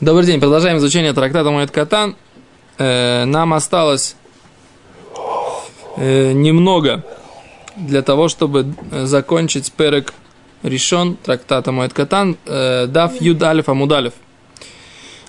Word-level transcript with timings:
Добрый 0.00 0.24
день, 0.24 0.40
продолжаем 0.40 0.78
изучение 0.78 1.12
трактата 1.12 1.50
Моет 1.50 1.70
Катан. 1.70 2.16
Э, 2.78 3.26
нам 3.26 3.52
осталось 3.52 4.16
э, 5.98 6.32
немного 6.32 7.04
для 7.76 8.00
того, 8.00 8.28
чтобы 8.28 8.72
закончить 8.90 9.70
перек 9.72 10.14
решен 10.62 11.16
трактата 11.16 11.70
Моет 11.70 11.92
Катан, 11.92 12.38
э, 12.46 12.86
дав 12.86 13.20
Юд 13.20 13.42
Алиф 13.42 13.68
Амудалев. 13.68 14.14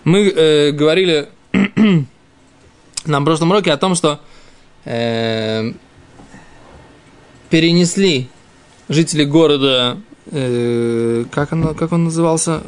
Мы 0.05 0.29
э, 0.29 0.71
говорили 0.71 1.27
на 3.05 3.21
прошлом 3.23 3.51
уроке 3.51 3.73
о 3.73 3.77
том, 3.77 3.93
что 3.93 4.21
э, 4.85 5.73
перенесли 7.49 8.29
жители 8.88 9.25
города, 9.25 9.97
э, 10.27 11.25
как, 11.29 11.51
он, 11.51 11.75
как 11.75 11.91
он 11.91 12.05
назывался? 12.05 12.63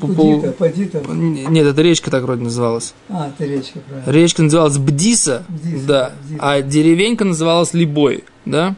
Падита. 0.00 1.02
Нет, 1.08 1.66
это 1.66 1.82
речка 1.82 2.10
так 2.10 2.22
вроде 2.22 2.42
называлась. 2.42 2.94
А, 3.08 3.28
это 3.28 3.44
речка, 3.44 3.78
правильно. 3.80 4.10
Речка 4.10 4.42
называлась 4.42 4.78
Бдиса, 4.78 5.44
Бдиса, 5.48 5.86
да, 5.86 6.12
Бдиса. 6.24 6.38
а 6.42 6.62
деревенька 6.62 7.24
называлась 7.24 7.74
Либой, 7.74 8.24
да. 8.44 8.74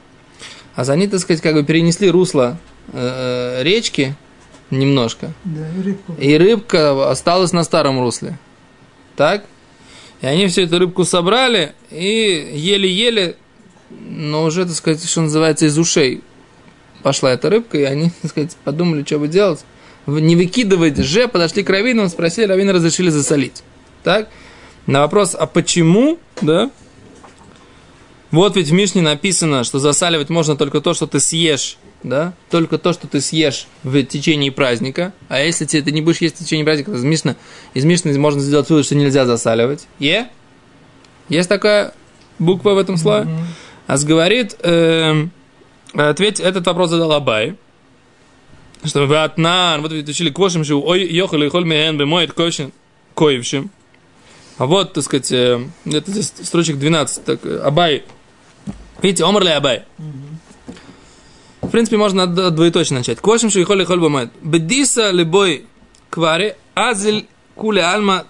А 0.76 0.82
они, 0.82 1.06
так 1.06 1.20
сказать, 1.20 1.40
как 1.40 1.54
бы 1.54 1.62
перенесли 1.64 2.10
русло 2.10 2.58
э, 2.92 3.62
речки 3.62 4.16
немножко, 4.70 5.32
Да, 5.44 5.68
и 5.78 5.82
рыбку. 5.82 6.12
и 6.18 6.34
рыбка 6.36 7.10
осталась 7.10 7.52
на 7.52 7.62
старом 7.64 8.00
русле. 8.00 8.38
Так? 9.16 9.44
И 10.20 10.26
они 10.26 10.46
всю 10.48 10.62
эту 10.62 10.78
рыбку 10.78 11.04
собрали 11.04 11.74
и 11.90 12.50
еле-еле, 12.54 13.36
но 13.90 14.44
уже, 14.44 14.64
так 14.64 14.74
сказать, 14.74 15.04
что 15.04 15.20
называется, 15.20 15.66
из 15.66 15.78
ушей 15.78 16.22
пошла 17.02 17.32
эта 17.32 17.50
рыбка, 17.50 17.78
и 17.78 17.82
они, 17.82 18.10
так 18.22 18.30
сказать, 18.30 18.56
подумали, 18.64 19.04
что 19.04 19.18
бы 19.18 19.28
делать. 19.28 19.64
Не 20.06 20.36
выкидывать 20.36 20.98
же, 20.98 21.28
подошли 21.28 21.62
к 21.62 21.70
раввинам, 21.70 22.08
спросили, 22.08 22.46
раввины 22.46 22.72
разрешили 22.72 23.08
засолить. 23.08 23.62
Так? 24.02 24.28
На 24.86 25.00
вопрос, 25.00 25.34
а 25.38 25.46
почему, 25.46 26.18
да? 26.42 26.70
Вот 28.30 28.56
ведь 28.56 28.68
в 28.68 28.72
Мишне 28.72 29.00
написано, 29.00 29.64
что 29.64 29.78
засаливать 29.78 30.28
можно 30.28 30.56
только 30.56 30.80
то, 30.80 30.92
что 30.92 31.06
ты 31.06 31.20
съешь, 31.20 31.78
да? 32.02 32.34
Только 32.50 32.78
то, 32.78 32.92
что 32.92 33.06
ты 33.06 33.20
съешь 33.20 33.66
в 33.82 34.02
течение 34.02 34.52
праздника. 34.52 35.12
А 35.28 35.40
если 35.40 35.64
ты, 35.64 35.80
ты 35.80 35.92
не 35.92 36.02
будешь 36.02 36.18
есть 36.18 36.36
в 36.36 36.38
течение 36.40 36.64
праздника, 36.64 36.90
то 36.90 36.96
из 36.96 37.04
Мишны, 37.04 37.36
из 37.72 37.84
Мишны 37.84 38.18
можно 38.18 38.40
сделать 38.40 38.68
вывод, 38.68 38.84
что 38.84 38.94
нельзя 38.96 39.24
засаливать. 39.24 39.86
Е? 40.00 40.28
Есть 41.28 41.48
такая 41.48 41.94
буква 42.38 42.74
в 42.74 42.78
этом 42.78 42.96
слове? 42.96 43.24
Мгм. 43.24 43.46
А 43.86 43.98
говорит, 43.98 44.56
эм, 44.62 45.30
ответь, 45.94 46.40
этот 46.40 46.66
вопрос 46.66 46.90
задал 46.90 47.12
Абай. 47.12 47.56
Что 48.84 49.06
вы 49.06 49.16
от 49.22 49.38
нар, 49.38 49.80
вот 49.80 49.92
ведь 49.92 50.08
учили 50.08 50.30
квошим, 50.30 50.64
что 50.64 50.80
ой, 50.80 51.04
ехали, 51.06 51.48
холь 51.48 51.64
меен, 51.64 51.96
бемоет 51.96 52.32
кошин, 52.32 52.72
коевшим. 53.14 53.70
А 54.58 54.66
вот, 54.66 54.92
так 54.92 55.04
сказать, 55.04 55.32
э, 55.32 55.66
это 55.86 56.10
здесь 56.10 56.32
строчек 56.42 56.78
12, 56.78 57.24
так, 57.24 57.44
э, 57.44 57.58
Абай. 57.58 58.04
Видите, 59.02 59.24
омрли 59.24 59.48
Абай. 59.48 59.84
В 61.62 61.68
принципе, 61.70 61.96
можно 61.96 62.24
от, 62.24 62.54
двоеточия 62.54 62.96
начать. 62.96 63.20
Квошим, 63.20 63.50
что 63.50 63.64
холь 63.64 63.84
холь 63.84 64.00
бемоет. 64.00 64.30
Бедиса 64.42 65.10
либой 65.10 65.66
кваре, 66.10 66.56
азель 66.74 67.26
куле 67.54 67.82
альма 67.82 68.26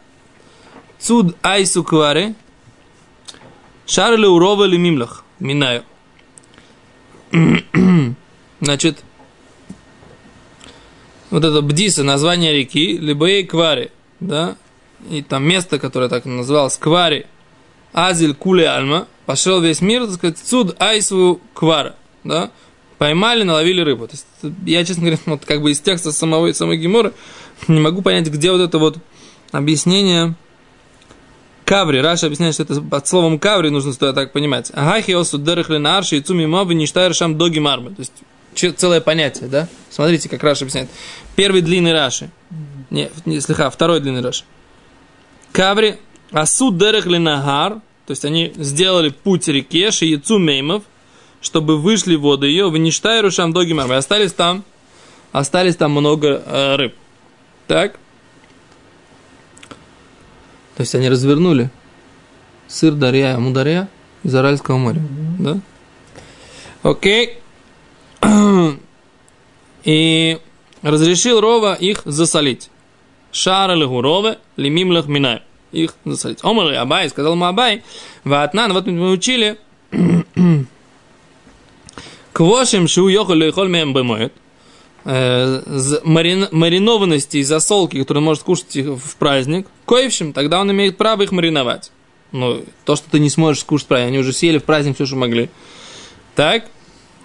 цуд 0.98 1.36
айсу 1.42 1.84
кваре, 1.84 2.34
Шарле 3.86 4.28
урова 4.28 4.64
ли 4.64 4.78
мимлах? 4.78 5.24
Минаю. 5.40 5.84
Значит, 8.60 9.04
вот 11.34 11.44
это 11.44 11.62
Бдиса, 11.62 12.04
название 12.04 12.52
реки, 12.52 12.96
либо 12.96 13.26
ей 13.26 13.44
Квари, 13.44 13.90
да, 14.20 14.56
и 15.10 15.20
там 15.20 15.42
место, 15.42 15.80
которое 15.80 16.08
так 16.08 16.26
называлось, 16.26 16.76
Квари, 16.76 17.26
Азель 17.92 18.34
Куле 18.34 18.68
Альма, 18.68 19.08
пошел 19.26 19.60
весь 19.60 19.80
мир, 19.80 20.06
так 20.06 20.14
сказать, 20.14 20.38
суд 20.38 20.76
Айсву 20.78 21.40
Квара, 21.52 21.96
да, 22.22 22.52
поймали, 22.98 23.42
наловили 23.42 23.80
рыбу. 23.80 24.06
То 24.06 24.12
есть, 24.14 24.26
я, 24.64 24.84
честно 24.84 25.02
говоря, 25.02 25.18
вот 25.26 25.44
как 25.44 25.60
бы 25.60 25.72
из 25.72 25.80
текста 25.80 26.12
самого, 26.12 26.52
самой 26.52 26.76
Геморы 26.76 27.12
не 27.66 27.80
могу 27.80 28.00
понять, 28.02 28.28
где 28.28 28.52
вот 28.52 28.60
это 28.60 28.78
вот 28.78 28.98
объяснение 29.50 30.36
Каври, 31.64 31.98
Раша 31.98 32.26
объясняет, 32.26 32.54
что 32.54 32.62
это 32.62 32.80
под 32.80 33.08
словом 33.08 33.40
каври 33.40 33.70
нужно 33.70 33.92
стоит 33.92 34.14
так 34.14 34.32
понимать. 34.32 34.70
Агахи 34.72 35.10
осу 35.10 35.38
дерехли 35.38 35.78
на 35.78 35.98
арши 35.98 36.18
и 36.18 36.20
цуми 36.20 36.46
мавы 36.46 36.74
ништайр 36.74 37.12
шам 37.12 37.36
доги 37.38 37.58
мармы. 37.58 37.90
То 37.90 38.00
есть 38.00 38.12
целое 38.54 39.00
понятие, 39.00 39.48
да? 39.48 39.68
Смотрите, 39.90 40.28
как 40.28 40.42
Раша 40.42 40.64
объясняет. 40.64 40.88
Первый 41.36 41.60
длинный 41.60 41.92
Раши. 41.92 42.30
Не, 42.90 43.10
не 43.24 43.40
слегка, 43.40 43.70
второй 43.70 44.00
длинный 44.00 44.22
Раши. 44.22 44.44
Каври, 45.52 45.98
асу 46.32 46.72
дерехли 46.72 47.18
нагар, 47.18 47.74
то 48.06 48.10
есть 48.10 48.24
они 48.24 48.52
сделали 48.56 49.10
путь 49.10 49.48
реке, 49.48 49.90
шиецу 49.90 50.38
меймов, 50.38 50.82
чтобы 51.40 51.78
вышли 51.78 52.16
воды 52.16 52.46
ее, 52.46 52.68
в 52.70 52.76
ништайру 52.76 53.30
шам 53.30 53.52
доги 53.52 53.72
мармы. 53.72 53.96
Остались 53.96 54.32
там, 54.32 54.64
остались 55.32 55.76
там 55.76 55.92
много 55.92 56.42
э, 56.44 56.76
рыб. 56.76 56.94
Так? 57.66 57.98
То 60.76 60.80
есть 60.80 60.94
они 60.94 61.08
развернули 61.08 61.70
сыр 62.66 62.92
Дарья, 62.92 63.36
Мударья 63.38 63.88
из 64.22 64.34
Аральского 64.34 64.76
моря. 64.76 65.00
Да? 65.38 65.60
Окей. 66.82 67.38
И 69.84 70.38
разрешил 70.82 71.40
Рова 71.40 71.74
их 71.74 72.02
засолить. 72.04 72.70
Шара 73.32 73.74
легурове, 73.74 74.38
лимимлах 74.56 75.06
минай. 75.06 75.42
Их 75.72 75.94
засолить. 76.04 76.38
Омар 76.42 76.72
Абай, 76.74 77.08
сказал 77.10 77.32
ему 77.32 77.46
Абай, 77.46 77.82
ватнан, 78.22 78.72
вот 78.72 78.86
мы 78.86 79.10
учили, 79.10 79.58
квошим 82.32 82.86
шу 82.86 83.08
йохал 83.08 83.36
лейхол 83.36 83.66
мем 83.66 83.92
бемоет. 83.92 84.32
Э, 85.06 85.60
маринованности 86.02 87.36
и 87.36 87.42
засолки, 87.42 88.00
которые 88.00 88.20
он 88.20 88.24
может 88.24 88.42
кушать 88.42 88.74
их 88.76 88.86
в 88.86 89.16
праздник, 89.16 89.66
коевшим, 89.84 90.32
тогда 90.32 90.60
он 90.60 90.70
имеет 90.70 90.96
право 90.96 91.22
их 91.22 91.32
мариновать. 91.32 91.92
Ну, 92.32 92.64
то, 92.86 92.96
что 92.96 93.10
ты 93.10 93.18
не 93.18 93.28
сможешь 93.28 93.60
скушать 93.60 93.84
в 93.84 93.88
праздник, 93.88 94.08
они 94.08 94.18
уже 94.18 94.32
съели 94.32 94.58
в 94.58 94.64
праздник 94.64 94.94
все, 94.94 95.04
что 95.04 95.16
могли. 95.16 95.50
Так? 96.34 96.64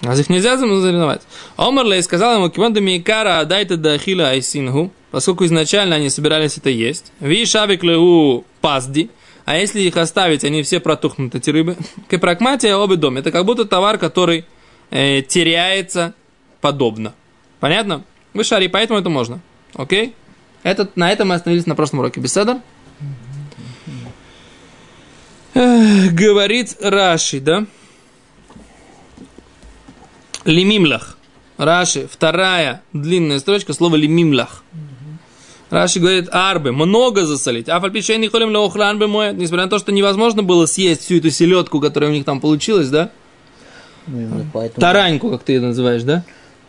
А 0.01 0.15
их 0.15 0.29
нельзя 0.29 0.57
замариновать. 0.57 1.21
Омарлей 1.57 2.01
сказал 2.03 2.35
ему, 2.35 2.49
кивонда 2.49 2.79
микара 2.79 3.43
дайте 3.43 3.75
да 3.75 3.97
хила 3.97 4.29
айсингу, 4.29 4.91
поскольку 5.11 5.45
изначально 5.45 5.97
они 5.97 6.09
собирались 6.09 6.57
это 6.57 6.69
есть. 6.69 7.11
Ви 7.19 7.45
шавик 7.45 7.83
леу 7.83 8.45
пазди, 8.61 9.09
а 9.45 9.57
если 9.57 9.81
их 9.81 9.97
оставить, 9.97 10.43
они 10.43 10.63
все 10.63 10.79
протухнут, 10.79 11.35
эти 11.35 11.49
рыбы. 11.49 11.75
Кепракматия 12.09 12.75
обе 12.75 12.95
дом. 12.95 13.17
Это 13.17 13.31
как 13.31 13.45
будто 13.45 13.65
товар, 13.65 13.97
который 13.97 14.45
э, 14.89 15.21
теряется 15.21 16.13
подобно. 16.61 17.13
Понятно? 17.59 18.03
Вы 18.33 18.43
шари, 18.43 18.67
поэтому 18.67 18.99
это 18.99 19.09
можно. 19.09 19.39
Окей? 19.73 20.13
Этот, 20.63 20.95
на 20.95 21.11
этом 21.11 21.29
мы 21.29 21.35
остановились 21.35 21.65
на 21.65 21.75
прошлом 21.75 21.99
уроке. 21.99 22.21
Беседа? 22.21 22.61
Говорит 25.53 26.77
Раши, 26.79 27.39
да? 27.39 27.65
Лимимлах. 30.49 31.17
Раши, 31.57 32.07
вторая 32.11 32.81
длинная 32.93 33.39
строчка, 33.39 33.73
слово 33.73 33.95
лимимлах. 33.95 34.63
Раши 35.69 35.99
говорит, 35.99 36.29
арбы, 36.31 36.71
много 36.71 37.25
засолить. 37.25 37.69
А 37.69 37.79
фальпичей 37.79 38.17
не 38.17 38.27
холим 38.27 38.49
леохлан 38.49 38.97
бы 38.97 39.07
мой. 39.07 39.33
Несмотря 39.33 39.65
на 39.65 39.69
то, 39.69 39.77
что 39.77 39.91
невозможно 39.91 40.41
было 40.41 40.65
съесть 40.65 41.03
всю 41.03 41.17
эту 41.17 41.29
селедку, 41.29 41.79
которая 41.79 42.09
у 42.09 42.13
них 42.13 42.25
там 42.25 42.39
получилась, 42.41 42.89
да? 42.89 43.11
Ну, 44.07 44.45
поэтому, 44.51 44.81
Тараньку, 44.81 45.29
как 45.29 45.43
ты 45.43 45.53
ее 45.53 45.61
называешь, 45.61 46.01
да? 46.03 46.23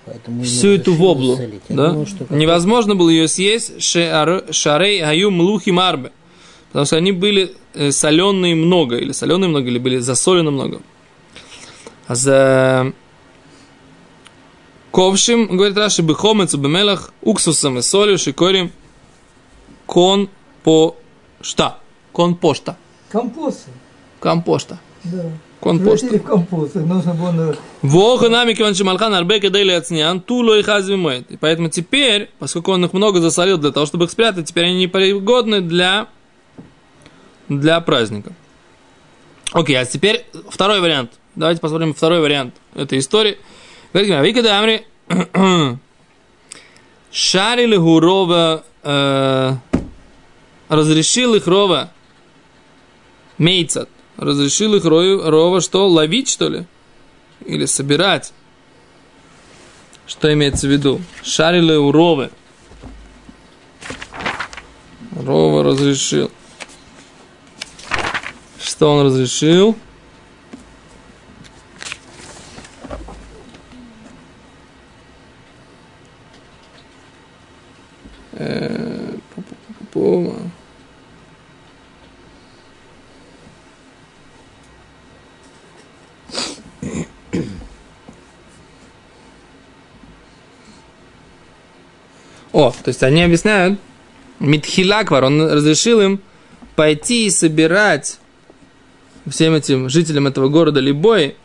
поэтому 0.04 0.42
всю 0.42 0.68
эту 0.68 0.94
воблу, 0.94 1.38
да? 1.68 1.90
думал, 1.90 2.06
что 2.06 2.26
Невозможно 2.34 2.94
было 2.94 3.08
ее 3.08 3.28
съесть 3.28 3.80
шарей 3.82 5.02
аю 5.02 5.30
млухи 5.30 5.70
марбе, 5.70 6.12
потому 6.68 6.84
что 6.84 6.96
они 6.96 7.12
были 7.12 7.54
соленые 7.90 8.54
много, 8.54 8.96
или 8.96 9.12
соленые 9.12 9.48
много, 9.48 9.68
или 9.68 9.78
были 9.78 9.98
засолены 9.98 10.50
много. 10.50 10.80
А 12.06 12.14
за 12.14 12.92
ковшим, 14.90 15.56
говорит 15.56 15.76
Раши, 15.76 16.02
бехомец 16.02 16.54
бемелах, 16.54 17.12
уксусом 17.22 17.78
и 17.78 17.82
солью, 17.82 18.18
шикорим, 18.18 18.70
кон 19.86 20.28
по 20.62 20.96
шта, 21.40 21.78
кон 22.12 22.34
пошта, 22.34 22.76
Компосы. 23.10 23.68
компошта, 24.20 24.78
Да. 25.04 25.24
кон 25.60 25.78
Превратили 25.78 26.18
в 26.18 26.22
компосы. 26.22 26.80
Нужно 26.80 27.14
было... 27.14 27.56
Вога 27.82 28.28
нами 28.28 28.52
киван 28.54 28.74
шималхан 28.74 29.14
арбека 29.14 29.50
дейли 29.50 29.72
ацнян, 29.72 30.20
туло 30.20 30.58
и 30.58 30.62
хазви 30.62 30.96
моет. 30.96 31.30
И 31.30 31.36
поэтому 31.36 31.68
теперь, 31.70 32.30
поскольку 32.38 32.72
он 32.72 32.84
их 32.84 32.92
много 32.92 33.20
засолил 33.20 33.58
для 33.58 33.70
того, 33.72 33.86
чтобы 33.86 34.04
их 34.04 34.10
спрятать, 34.10 34.46
теперь 34.48 34.66
они 34.66 34.76
непригодны 34.82 35.60
для, 35.60 36.08
для 37.48 37.80
праздника. 37.80 38.32
Окей, 39.52 39.76
а 39.76 39.84
теперь 39.84 40.26
второй 40.48 40.80
вариант. 40.80 41.12
Давайте 41.34 41.60
посмотрим 41.60 41.94
второй 41.94 42.20
вариант 42.20 42.54
этой 42.74 42.98
истории. 42.98 43.38
Говорит, 43.92 44.24
Вика 44.24 44.42
да 44.42 44.60
амри 44.60 44.86
шарили 47.10 47.76
гурова 47.76 48.64
разрешил 50.68 51.34
их 51.34 51.46
Рова 51.48 51.92
Мейцат, 53.38 53.88
разрешил 54.16 54.74
их 54.76 54.84
Рою- 54.84 55.28
Рова 55.28 55.60
что, 55.60 55.88
ловить 55.88 56.28
что 56.28 56.48
ли? 56.48 56.66
Или 57.44 57.64
собирать? 57.64 58.32
Что 60.06 60.32
имеется 60.32 60.68
в 60.68 60.70
виду? 60.70 61.00
Шарили 61.24 61.74
у 61.74 61.90
Ровы. 61.90 62.30
Рова 65.16 65.64
разрешил. 65.64 66.30
Что 68.60 68.92
он 68.92 69.06
разрешил? 69.06 69.76
Э, 78.32 79.16
пу-пу-пу-пу. 79.34 80.50
О, 92.52 92.72
то 92.90 92.92
есть 92.92 93.02
они 93.04 93.22
объясняют, 93.22 93.78
Митхилаквар, 94.40 95.22
он 95.22 95.40
разрешил 95.48 96.00
им 96.00 96.20
пойти 96.74 97.26
и 97.26 97.30
собирать 97.30 98.18
всем 99.28 99.54
этим 99.54 99.88
жителям 99.88 100.26
этого 100.26 100.48
города 100.48 100.80
Либой, 100.80 101.36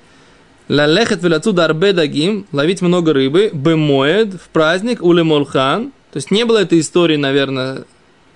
лалехет 0.69 1.21
велацуда 1.21 1.65
арбедагим, 1.65 2.47
ловить 2.51 2.81
много 2.81 3.13
рыбы, 3.13 3.51
бемоед, 3.53 4.33
в 4.33 4.49
праздник, 4.49 5.03
улемолхан, 5.03 5.91
то 6.11 6.17
есть 6.17 6.31
не 6.31 6.45
было 6.45 6.57
этой 6.57 6.79
истории, 6.79 7.15
наверное, 7.15 7.83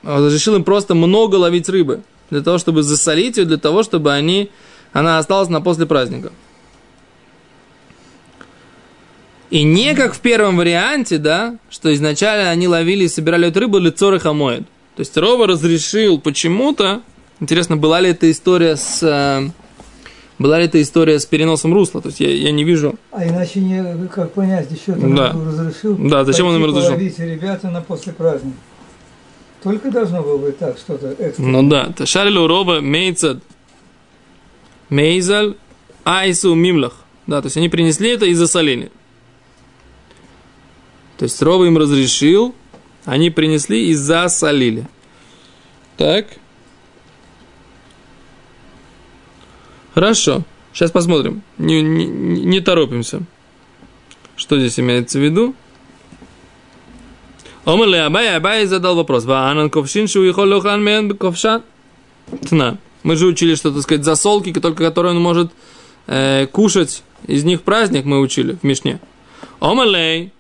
он 0.04 0.26
разрешил 0.28 0.56
им 0.56 0.64
просто 0.64 0.94
много 0.94 1.38
ловить 1.38 1.68
рыбы, 1.68 2.02
для 2.30 2.42
того, 2.42 2.60
чтобы 2.60 2.84
засолить 2.84 3.38
ее, 3.38 3.46
для 3.46 3.58
того, 3.58 3.82
чтобы 3.82 4.14
они, 4.14 4.52
она 4.94 5.18
осталась 5.18 5.50
на 5.50 5.62
после 5.62 5.88
праздника. 5.88 6.32
И 9.50 9.64
не 9.64 9.96
как 9.96 10.14
в 10.14 10.20
первом 10.20 10.58
варианте, 10.58 11.18
да, 11.18 11.58
что 11.70 11.92
изначально 11.94 12.52
они 12.52 12.68
ловили 12.68 13.06
и 13.06 13.08
собирали 13.08 13.48
эту 13.48 13.62
рыбу 13.62 13.80
лицо 13.80 14.18
хамоид. 14.20 14.64
То 14.96 15.00
есть 15.00 15.18
Рова 15.18 15.48
разрешил 15.48 16.20
почему-то, 16.20 17.02
интересно, 17.40 17.78
была 17.78 18.00
ли 18.00 18.10
эта 18.10 18.30
история 18.30 18.76
с... 18.76 19.02
э, 19.02 19.50
Была 20.38 20.60
ли 20.60 20.66
эта 20.66 20.80
история 20.82 21.20
с 21.20 21.26
переносом 21.26 21.74
русла? 21.74 22.02
То 22.02 22.10
есть 22.10 22.20
я, 22.20 22.30
я 22.32 22.52
не 22.52 22.64
вижу. 22.64 22.96
А 23.12 23.26
иначе 23.28 23.60
не, 23.60 24.08
как 24.08 24.34
понять, 24.34 24.70
еще 24.72 24.94
там 24.94 25.16
Да. 25.16 25.32
разрешил. 25.34 25.96
Да, 25.98 26.26
зачем 26.26 26.46
он 26.48 26.56
им 26.58 26.66
разрешил? 26.66 26.98
ребята 27.26 27.70
на 27.70 27.82
после 27.82 28.14
праздника. 28.14 28.58
Только 29.64 29.90
должно 29.92 30.22
было 30.22 30.38
быть 30.38 30.58
так, 30.60 30.78
что-то 30.78 31.16
экстра. 31.20 31.44
Ну 31.44 31.68
да, 31.68 31.92
Ташарилу 31.98 32.48
Рова 32.48 32.80
Мейцад 32.82 33.40
Мейзаль 34.90 35.56
Айсу 36.06 36.54
Мимлах. 36.56 36.94
Да, 37.28 37.42
то 37.42 37.48
есть 37.48 37.58
они 37.58 37.70
принесли 37.70 38.10
это 38.12 38.26
и 38.26 38.34
засолили. 38.34 38.92
То 41.20 41.26
есть 41.26 41.42
Рова 41.42 41.66
им 41.66 41.78
разрешил, 41.78 42.56
они 43.04 43.30
принесли 43.30 43.90
и 43.90 43.94
засолили. 43.94 44.88
Так. 45.98 46.28
Хорошо. 49.94 50.44
Сейчас 50.72 50.92
посмотрим. 50.92 51.42
Не, 51.58 51.82
не, 51.82 52.06
не 52.06 52.62
торопимся. 52.62 53.22
Что 54.38 54.58
здесь 54.58 54.80
имеется 54.80 55.20
в 55.20 55.22
виду? 55.22 55.56
Омерле 57.66 58.04
Абай, 58.04 58.34
Абай 58.34 58.66
задал 58.66 58.96
вопрос. 58.96 59.26
Ваанан 59.26 59.70
ковшин 59.70 60.08
шуихол 60.08 60.48
лохан 60.48 60.82
мен 60.82 61.18
ковшан? 61.18 61.64
Тна. 62.48 62.78
Мы 63.04 63.18
же 63.18 63.26
учили, 63.26 63.56
что, 63.56 63.74
так 63.74 63.82
сказать, 63.82 64.06
засолки, 64.06 64.54
только 64.54 64.86
которые 64.86 65.14
он 65.16 65.22
может 65.22 65.52
э, 66.08 66.48
кушать, 66.48 67.04
из 67.28 67.44
них 67.44 67.64
праздник 67.64 68.06
мы 68.06 68.22
учили 68.22 68.54
в 68.54 68.64
Мишне. 68.64 69.02
Омерлей. 69.60 70.32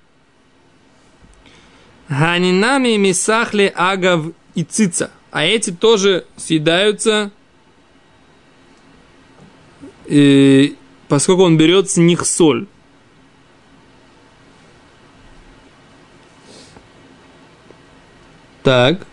Ганинами 2.09 2.97
мисахли 2.97 3.71
агав 3.75 4.25
и 4.55 4.63
цица. 4.63 5.11
А 5.31 5.45
эти 5.45 5.71
тоже 5.71 6.25
съедаются, 6.37 7.31
э, 10.05 10.69
поскольку 11.07 11.43
он 11.43 11.55
берет 11.57 11.89
с 11.89 11.97
них 11.97 12.25
соль. 12.25 12.65
Так. 18.63 19.05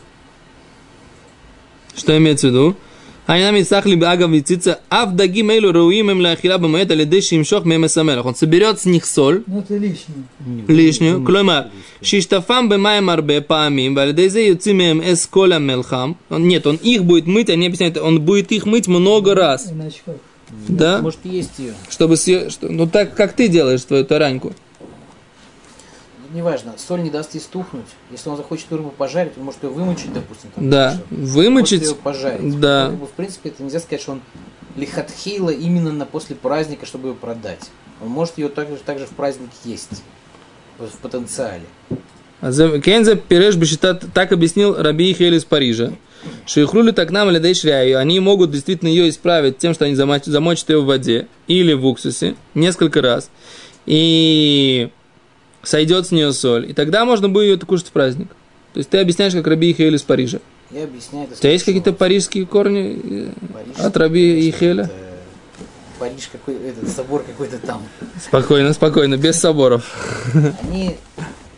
Что 1.94 2.16
имеется 2.16 2.48
в 2.48 2.50
виду? 2.50 2.76
Айнами 3.26 3.62
сахли 3.62 4.00
агав 4.04 4.30
вицица, 4.30 4.78
ав 4.88 5.16
дагим 5.16 5.50
эйлу 5.50 5.72
руим 5.72 6.10
им 6.12 6.20
лахила 6.20 6.58
бамаэт, 6.58 6.92
алиды 6.92 7.20
шимшох 7.20 7.64
мем 7.64 7.84
эсамелах. 7.84 8.24
Он 8.24 8.36
соберет 8.36 8.80
с 8.80 8.84
них 8.84 9.04
соль. 9.04 9.42
Ну, 9.48 9.58
это 9.58 9.76
лишнюю. 9.76 11.24
Клоймар. 11.24 11.66
Шиштафам 12.02 12.68
бемаем 12.68 13.10
арбе 13.10 13.40
паамим, 13.40 13.96
валидезе 13.96 14.46
юцим 14.48 14.76
мем 14.76 15.00
эс 15.00 15.26
коля 15.26 15.58
мелхам. 15.58 16.16
Нет, 16.30 16.66
он 16.68 16.76
их 16.76 17.04
будет 17.04 17.26
мыть, 17.26 17.50
они 17.50 17.66
объясняют, 17.66 17.96
он 17.96 18.20
будет 18.20 18.52
их 18.52 18.64
мыть 18.64 18.86
много 18.86 19.34
раз. 19.34 19.72
Да? 20.68 21.00
Может, 21.02 21.20
есть 21.24 21.58
ее. 21.58 21.74
Чтобы 21.90 22.16
съесть, 22.16 22.58
ну 22.62 22.86
так, 22.86 23.16
как 23.16 23.32
ты 23.32 23.48
делаешь 23.48 23.82
твою 23.82 24.04
тараньку. 24.04 24.54
Неважно, 26.36 26.74
соль 26.76 27.02
не 27.02 27.08
даст 27.08 27.32
ей 27.32 27.40
стухнуть. 27.40 27.86
Если 28.10 28.28
он 28.28 28.36
захочет 28.36 28.70
рыбу 28.70 28.90
пожарить, 28.90 29.32
он 29.38 29.44
может 29.44 29.62
ее 29.62 29.70
вымочить, 29.70 30.12
допустим. 30.12 30.50
Там, 30.54 30.68
Да, 30.68 31.00
Может 31.10 31.30
вымочить. 31.34 31.80
ее 31.82 31.94
пожарить. 31.94 32.60
Да. 32.60 32.88
Как 32.90 32.96
бы, 32.96 33.06
в 33.06 33.10
принципе, 33.12 33.48
это 33.48 33.62
нельзя 33.62 33.80
сказать, 33.80 34.02
что 34.02 34.12
он 34.12 34.20
лихатхейла 34.76 35.48
именно 35.48 35.92
на 35.92 36.04
после 36.04 36.36
праздника, 36.36 36.84
чтобы 36.84 37.08
ее 37.08 37.14
продать. 37.14 37.70
Он 38.02 38.10
может 38.10 38.36
ее 38.36 38.50
также, 38.50 38.76
также 38.76 39.06
в 39.06 39.12
праздник 39.12 39.48
есть. 39.64 40.02
В 40.78 40.98
потенциале. 40.98 41.64
А 42.42 42.52
Кензе 42.80 43.16
Пиреш 43.16 43.56
Бешитат 43.56 44.04
так 44.12 44.30
объяснил 44.32 44.74
Раби 44.76 45.10
Ихель 45.10 45.36
из 45.36 45.46
Парижа. 45.46 45.92
Шейхрули 46.44 46.90
так 46.90 47.10
нам 47.12 47.30
или 47.30 47.52
шряю, 47.54 47.98
они 47.98 48.20
могут 48.20 48.50
действительно 48.50 48.90
ее 48.90 49.08
исправить 49.08 49.56
тем, 49.56 49.72
что 49.72 49.86
они 49.86 49.94
замочат, 49.94 50.26
замочат 50.26 50.68
ее 50.68 50.82
в 50.82 50.84
воде 50.84 51.28
или 51.46 51.72
в 51.72 51.86
уксусе 51.86 52.34
несколько 52.52 53.00
раз. 53.00 53.30
И 53.86 54.90
сойдет 55.66 56.06
с 56.06 56.10
нее 56.10 56.32
соль. 56.32 56.70
И 56.70 56.72
тогда 56.72 57.04
можно 57.04 57.28
будет 57.28 57.44
ее 57.44 57.66
кушать 57.66 57.88
в 57.88 57.92
праздник. 57.92 58.28
То 58.72 58.78
есть 58.78 58.90
ты 58.90 58.98
объясняешь, 58.98 59.32
как 59.32 59.46
Раби 59.46 59.70
Ихель 59.70 59.94
из 59.94 60.02
Парижа. 60.02 60.38
Я 60.70 60.84
объясняю 60.84 61.26
это. 61.26 61.34
У 61.34 61.38
тебя 61.38 61.52
есть 61.52 61.64
какие-то 61.64 61.92
парижские 61.92 62.46
корни 62.46 63.00
э, 63.02 63.28
Париж, 63.52 63.76
от 63.78 63.96
Раби 63.96 64.48
Ихеля? 64.48 64.90
Париж 65.98 66.28
какой, 66.30 66.56
этот 66.56 66.88
собор 66.88 67.22
какой-то 67.22 67.58
там. 67.58 67.82
Спокойно, 68.20 68.72
спокойно, 68.72 69.16
без 69.16 69.36
соборов. 69.36 69.84
Они, 70.62 70.96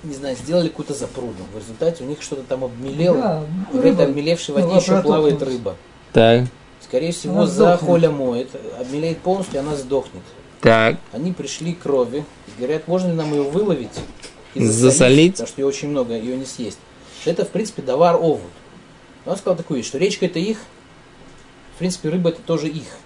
не 0.04 0.14
знаю, 0.14 0.36
сделали 0.36 0.68
какую-то 0.68 0.94
запруду. 0.94 1.42
В 1.52 1.58
результате 1.58 2.04
у 2.04 2.06
них 2.06 2.22
что-то 2.22 2.42
там 2.42 2.64
обмелело. 2.64 3.16
Да, 3.16 3.44
в 3.72 3.84
этой 3.84 4.06
обмелевшей 4.06 4.54
воде 4.54 4.66
Ну, 4.66 4.80
еще 4.80 5.00
плавает 5.02 5.42
рыба. 5.42 5.76
Так, 6.12 6.44
Скорее 6.80 7.12
всего, 7.12 7.38
Она 7.38 7.46
за 7.46 7.76
холя 7.76 8.10
моет, 8.10 8.48
обмелеет 8.80 9.18
полностью, 9.18 9.60
она 9.60 9.76
сдохнет. 9.76 10.22
Так. 10.60 10.98
Они 11.12 11.32
пришли 11.32 11.74
к 11.74 11.80
крови 11.80 12.24
и 12.46 12.58
говорят, 12.58 12.88
можно 12.88 13.08
ли 13.08 13.14
нам 13.14 13.32
ее 13.32 13.42
выловить 13.42 13.98
и 14.54 14.64
Засолить? 14.64 15.32
потому 15.32 15.48
что 15.48 15.60
ее 15.60 15.66
очень 15.66 15.88
много, 15.88 16.14
ее 16.14 16.36
не 16.36 16.44
съесть. 16.44 16.78
Это, 17.24 17.44
в 17.44 17.50
принципе, 17.50 17.82
давар 17.82 18.16
овод. 18.16 18.40
Он 19.26 19.36
сказал 19.36 19.56
такую 19.56 19.78
вещь, 19.78 19.86
что 19.86 19.98
речка 19.98 20.26
это 20.26 20.38
их, 20.38 20.58
в 21.74 21.78
принципе, 21.78 22.08
рыба 22.08 22.30
это 22.30 22.40
тоже 22.42 22.68
их. 22.68 22.96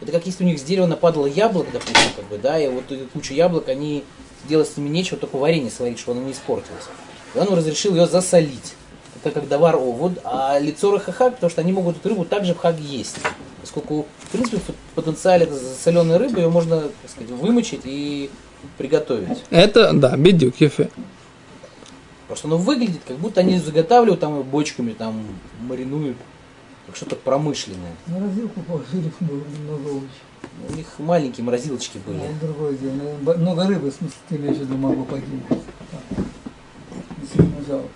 Это 0.00 0.10
как 0.10 0.26
если 0.26 0.42
у 0.42 0.46
них 0.46 0.58
с 0.58 0.62
дерева 0.62 0.86
нападало 0.86 1.26
яблоко, 1.26 1.70
допустим, 1.72 2.10
как 2.16 2.26
бы, 2.26 2.38
да, 2.38 2.58
и 2.58 2.68
вот 2.68 2.90
эта 2.90 3.04
куча 3.06 3.34
яблок, 3.34 3.68
они 3.68 4.02
делать 4.48 4.68
с 4.68 4.76
ними 4.76 4.88
нечего, 4.88 5.18
только 5.18 5.36
варенье 5.36 5.70
сварить, 5.70 6.00
чтобы 6.00 6.18
оно 6.18 6.26
не 6.26 6.32
испортилось. 6.32 6.84
И 7.34 7.38
он 7.38 7.46
разрешил 7.54 7.94
ее 7.94 8.06
засолить. 8.06 8.74
Это 9.22 9.30
как 9.30 9.48
давар 9.48 9.76
овод, 9.76 10.18
а 10.24 10.58
лицо 10.58 10.98
хак, 10.98 11.34
потому 11.34 11.50
что 11.50 11.60
они 11.60 11.72
могут 11.72 11.98
эту 11.98 12.08
рыбу 12.08 12.24
также 12.24 12.54
в 12.54 12.58
хаг 12.58 12.78
есть. 12.80 13.18
Поскольку, 13.62 14.06
в 14.18 14.28
принципе, 14.30 14.58
в 14.58 14.94
потенциале 14.94 15.44
это 15.44 15.54
засоленая 15.54 16.18
рыба, 16.18 16.40
ее 16.40 16.50
можно, 16.50 16.80
так 16.80 17.10
сказать, 17.10 17.30
вымочить 17.30 17.82
и 17.84 18.28
приготовить. 18.76 19.44
Это, 19.50 19.92
да, 19.92 20.16
бедюк, 20.16 20.56
ефе. 20.60 20.90
Просто 22.26 22.48
оно 22.48 22.58
выглядит, 22.58 23.02
как 23.06 23.18
будто 23.18 23.40
они 23.40 23.58
заготавливают 23.58 24.20
там 24.20 24.42
бочками, 24.42 24.92
там 24.92 25.22
маринуют, 25.60 26.16
как 26.86 26.96
что-то 26.96 27.14
промышленное. 27.14 27.92
На 28.08 28.18
разилку 28.18 28.60
положили 28.62 29.12
много, 29.20 29.90
овощей. 29.90 30.08
У 30.68 30.74
них 30.74 30.86
маленькие 30.98 31.44
морозилочки 31.44 31.98
были. 32.04 32.18
Ну, 32.18 32.26
другое 32.40 32.72
дело. 32.74 33.36
Много 33.36 33.66
рыбы, 33.68 33.90
в 33.90 33.94
смысле, 33.94 34.16
ты 34.28 34.36
имеешь 34.36 34.56
в 34.56 34.60
виду, 34.60 34.76
могло 34.76 35.04
погибнуть. 35.04 35.44
Жалко. 37.68 37.88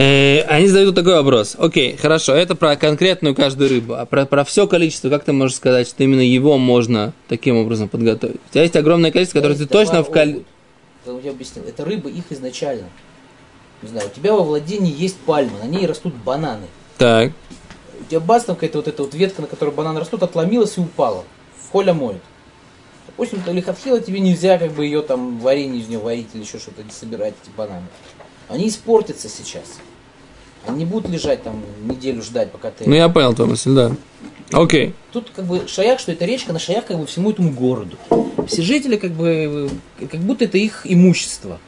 Они 0.00 0.68
задают 0.68 0.94
такой 0.94 1.14
вопрос. 1.14 1.56
Окей, 1.58 1.96
хорошо, 1.96 2.34
это 2.34 2.54
про 2.54 2.76
конкретную 2.76 3.34
каждую 3.34 3.70
рыбу. 3.70 3.94
А 3.94 4.06
про, 4.06 4.26
про 4.26 4.44
все 4.44 4.66
количество, 4.68 5.08
как 5.08 5.24
ты 5.24 5.32
можешь 5.32 5.56
сказать, 5.56 5.88
что 5.88 6.04
именно 6.04 6.20
его 6.20 6.56
можно 6.56 7.12
таким 7.26 7.56
образом 7.56 7.88
подготовить? 7.88 8.40
У 8.48 8.52
тебя 8.52 8.62
есть 8.62 8.76
огромное 8.76 9.10
количество, 9.10 9.38
которое 9.38 9.56
ты 9.56 9.66
точно 9.66 10.04
в 10.04 10.06
кол... 10.06 10.22
овод. 10.22 10.44
как 11.04 11.24
я 11.24 11.30
объяснил, 11.30 11.64
это 11.64 11.84
рыба 11.84 12.08
их 12.08 12.24
изначально. 12.30 12.88
Не 13.82 13.88
знаю, 13.88 14.08
у 14.08 14.16
тебя 14.16 14.34
во 14.34 14.42
владении 14.42 14.94
есть 14.96 15.16
пальма, 15.16 15.58
на 15.58 15.66
ней 15.66 15.86
растут 15.86 16.14
бананы. 16.14 16.66
Так. 16.96 17.32
У 18.00 18.04
тебя 18.04 18.20
бац, 18.20 18.44
там 18.44 18.56
какая-то 18.56 18.78
вот 18.78 18.88
эта 18.88 19.02
вот 19.02 19.14
ветка, 19.14 19.42
на 19.42 19.48
которой 19.48 19.74
бананы 19.74 20.00
растут, 20.00 20.22
отломилась 20.22 20.76
и 20.78 20.80
упала. 20.80 21.24
В 21.60 21.72
холя 21.72 21.92
моет. 21.92 22.22
Допустим, 23.06 23.40
то 23.42 23.50
лихотхила 23.50 24.00
тебе 24.00 24.20
нельзя 24.20 24.58
как 24.58 24.72
бы 24.72 24.84
ее 24.84 25.02
там 25.02 25.38
варенье 25.40 25.80
из 25.80 25.88
нее 25.88 25.98
варить 25.98 26.28
или 26.34 26.42
еще 26.42 26.58
что-то, 26.58 26.82
собирать 26.92 27.34
эти 27.42 27.50
бананы. 27.56 27.86
Они 28.48 28.68
испортятся 28.68 29.28
сейчас. 29.28 29.78
Они 30.68 30.78
не 30.80 30.84
будут 30.84 31.10
лежать 31.10 31.42
там 31.42 31.62
неделю 31.84 32.22
ждать, 32.22 32.52
пока 32.52 32.70
ты... 32.70 32.88
Ну, 32.88 32.94
я 32.94 33.08
понял 33.08 33.34
твою 33.34 33.50
мысль, 33.50 33.72
да. 33.72 33.92
Окей. 34.52 34.94
Тут 35.12 35.30
как 35.34 35.46
бы 35.46 35.66
шаяк, 35.66 35.98
что 35.98 36.12
это 36.12 36.24
речка, 36.24 36.52
на 36.52 36.58
шаяк 36.58 36.86
как 36.86 36.98
бы 36.98 37.06
всему 37.06 37.30
этому 37.30 37.50
городу. 37.50 37.96
Все 38.46 38.62
жители 38.62 38.96
как 38.96 39.12
бы, 39.12 39.70
как 40.10 40.20
будто 40.20 40.44
это 40.44 40.58
их 40.58 40.82
имущество. 40.84 41.58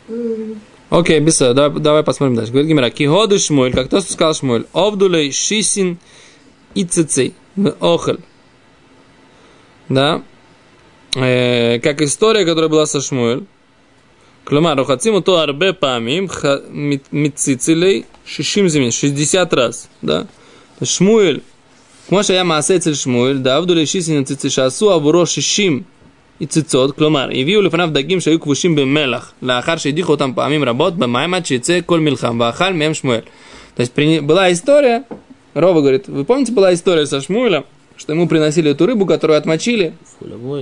Окей, 0.90 1.21
беса, 1.21 1.54
давай, 1.54 1.80
давай 1.80 2.02
посмотрим 2.02 2.37
дальше. 2.37 2.52
Говорит 2.52 2.69
Гимера, 2.69 2.90
киходы 2.90 3.38
шмуль, 3.38 3.73
как 3.73 3.88
то, 3.88 4.00
что 4.00 4.12
сказал 4.12 4.35
шмуль, 4.35 4.66
обдулей 4.73 5.33
шисин 5.33 5.99
и 6.75 6.85
цицей, 6.85 7.35
охель. 7.80 8.21
Да? 9.88 10.23
Э, 11.16 11.80
как 11.80 12.00
история, 12.02 12.45
которая 12.45 12.69
была 12.69 12.87
со 12.87 13.00
Шмуэль. 13.00 13.45
כלומר, 14.50 14.74
רוחצים 14.78 15.14
אותו 15.14 15.40
הרבה 15.40 15.74
פעמים, 15.74 16.30
ח- 16.30 16.46
מת- 16.72 17.10
מציצילי 17.14 18.02
60 18.25 18.68
זמין, 18.68 18.92
60 18.92 19.42
раз, 19.54 19.88
да? 20.04 20.22
שמואל, 20.84 21.40
כמו 22.10 22.24
שהיה 22.24 22.44
מעשה 22.44 22.75
אצל 22.75 22.94
שמואל, 22.94 23.38
דעבדו 23.38 23.75
לשיסין 23.75 24.22
הציצי 24.22 24.50
שעשו 24.50 24.92
עבורו 24.92 25.25
60 25.25 25.82
עציצות, 26.42 26.96
כלומר, 26.96 27.30
הביאו 27.34 27.62
לפניו 27.62 27.90
דגים 27.94 28.20
שהיו 28.22 28.40
כבושים 28.40 28.75
במלח, 28.75 29.32
לאחר 29.42 29.78
שהדיחו 29.78 30.12
אותם 30.12 30.32
פעמים 30.36 30.64
רבות 30.64 30.96
במים 30.98 31.34
עד 31.34 31.46
שיצא 31.46 31.80
כל 31.86 32.00
מלחם, 32.00 32.40
ואכל 32.40 32.74
מהם 32.74 32.94
שמואל. 32.94 33.20
То 33.75 33.84
есть 33.84 33.94
при- 33.96 34.22
была 34.28 34.52
история, 34.52 35.04
Рова 35.56 35.80
говорит, 35.82 36.08
вы 36.08 36.24
помните, 36.25 36.52
была 36.52 36.74
история 36.74 37.06
со 37.06 37.20
Шмуэлем, 37.22 37.64
что 37.98 38.14
ему 38.14 38.28
приносили 38.28 38.72
эту 38.72 38.86
рыбу, 38.86 39.06
которую 39.06 39.38
отмочили 39.38 39.94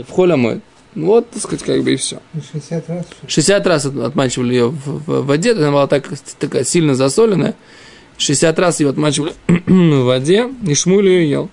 в 0.04 0.12
холямой. 0.12 0.60
Вот, 0.99 1.31
так 1.31 1.41
сказать, 1.43 1.63
как 1.65 1.83
бы 1.85 1.93
и 1.93 1.97
все. 1.97 2.21
Ну, 2.35 2.41
60 2.53 2.89
раз. 2.89 3.07
что 3.07 3.15
ли? 3.27 3.31
60 3.31 3.67
раз 3.67 3.87
от- 3.87 3.97
отмачивали 3.99 4.53
ее 4.55 4.69
в, 4.69 5.03
в 5.07 5.27
воде, 5.27 5.53
она 5.53 5.71
была 5.71 5.87
так, 5.87 6.09
такая 6.41 6.65
сильно 6.65 6.95
засоленная. 6.97 7.55
60 8.17 8.59
раз 8.59 8.81
ее 8.81 8.89
отмачивали 8.91 9.33
в 9.47 10.05
воде, 10.05 10.49
и 10.67 10.75
Шмуль 10.75 11.07
ее 11.09 11.31
ел. 11.31 11.51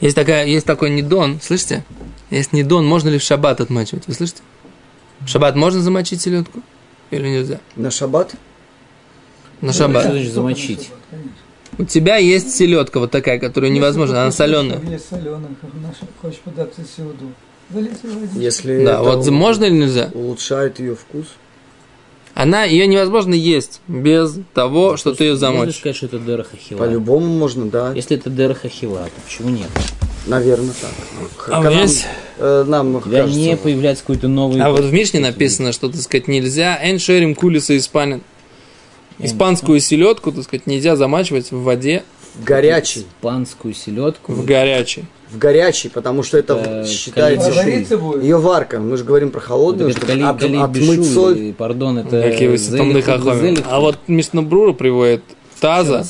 Есть, 0.00 0.16
такая, 0.16 0.46
есть 0.46 0.66
такой 0.66 0.90
недон, 0.90 1.40
слышите? 1.42 1.84
Есть 2.30 2.52
недон, 2.52 2.86
можно 2.86 3.08
ли 3.08 3.18
в 3.18 3.22
шаббат 3.22 3.60
отмачивать, 3.60 4.06
вы 4.06 4.14
слышите? 4.14 4.42
В 5.20 5.28
шаббат 5.28 5.56
можно 5.56 5.80
замочить 5.80 6.20
селедку? 6.20 6.62
Или 7.10 7.28
нельзя? 7.28 7.60
На 7.76 7.90
шаббат? 7.90 8.34
На 9.62 9.72
Что 9.72 9.84
шаббат. 9.84 10.04
значит 10.04 10.32
замочить? 10.32 10.90
У 11.78 11.84
тебя 11.84 12.16
есть 12.16 12.54
селедка 12.54 13.00
вот 13.00 13.10
такая, 13.10 13.38
которую 13.38 13.72
невозможно, 13.72 14.22
она 14.22 14.32
соленая. 14.32 14.80
Есть 14.90 15.08
соленая, 15.08 15.50
как 15.60 15.70
наша, 15.82 16.06
хочешь 16.20 16.40
податься 16.40 16.82
водичку. 17.70 18.08
Если 18.38 18.84
Да, 18.84 19.02
вот 19.02 19.26
у- 19.26 19.32
можно 19.32 19.64
или 19.64 19.74
нельзя? 19.74 20.10
улучшает 20.12 20.80
ее 20.80 20.96
вкус. 20.96 21.26
Она, 22.34 22.64
ее 22.64 22.86
невозможно 22.86 23.34
есть 23.34 23.80
без 23.88 24.38
того, 24.54 24.96
что 24.96 25.14
ты 25.14 25.24
ее 25.24 25.32
Можно 25.32 25.46
замочишь. 25.48 25.76
сказать, 25.76 25.96
что 25.96 26.06
это 26.06 26.18
дераха 26.18 26.56
хила. 26.56 26.78
По-любому 26.78 27.26
можно, 27.26 27.66
да. 27.66 27.92
Если 27.94 28.16
это 28.16 28.30
дераха 28.30 28.68
хила, 28.68 29.04
то 29.04 29.20
почему 29.24 29.50
нет? 29.50 29.68
Наверное, 30.26 30.74
так. 30.80 31.48
А 31.48 31.62
Нам, 31.62 31.72
есть? 31.78 32.06
э, 32.38 32.64
нам 32.66 32.96
У 32.96 33.00
тебя 33.00 33.22
кажется, 33.22 33.38
не 33.40 33.56
появляется 33.56 34.04
какой-то 34.04 34.28
новый... 34.28 34.60
А 34.60 34.70
вот 34.70 34.80
в 34.84 34.92
Мишне 34.92 35.18
написано, 35.18 35.72
что, 35.72 35.88
так 35.88 36.00
сказать, 36.00 36.28
нельзя 36.28 36.78
эншерим 36.82 37.34
кулиса 37.34 37.76
испанин. 37.76 38.20
Испанскую 39.22 39.80
селедку, 39.80 40.32
так 40.32 40.44
сказать, 40.44 40.66
нельзя 40.66 40.96
замачивать 40.96 41.50
в 41.52 41.62
воде 41.62 42.02
горячий. 42.44 43.00
Испанскую 43.00 43.74
селедку. 43.74 44.32
в 44.32 44.44
горячей. 44.44 45.04
В 45.30 45.38
горячий, 45.38 45.88
потому 45.88 46.22
что 46.24 46.38
это 46.38 46.54
Э, 46.84 46.86
считается... 46.86 47.50
Ее 48.20 48.38
варка. 48.38 48.80
Мы 48.80 48.96
же 48.96 49.04
говорим 49.04 49.30
про 49.30 49.40
холодную, 49.40 49.90
Это 49.90 49.98
чтобы 49.98 50.12
кали- 50.12 50.22
от- 50.24 50.40
кали 50.40 50.56
отмыть 50.56 51.12
соль. 51.12 51.38
и, 51.38 51.52
Пардон, 51.52 51.98
это... 51.98 52.20
Какие 52.22 52.48
вы 52.48 52.58
томны 52.58 52.92
зелих- 52.94 53.04
хахоми. 53.04 53.40
зелих. 53.40 53.64
А 53.68 53.78
вот 53.80 53.98
Мишнабрура 54.08 54.72
приводит 54.72 55.22
Таза, 55.60 56.04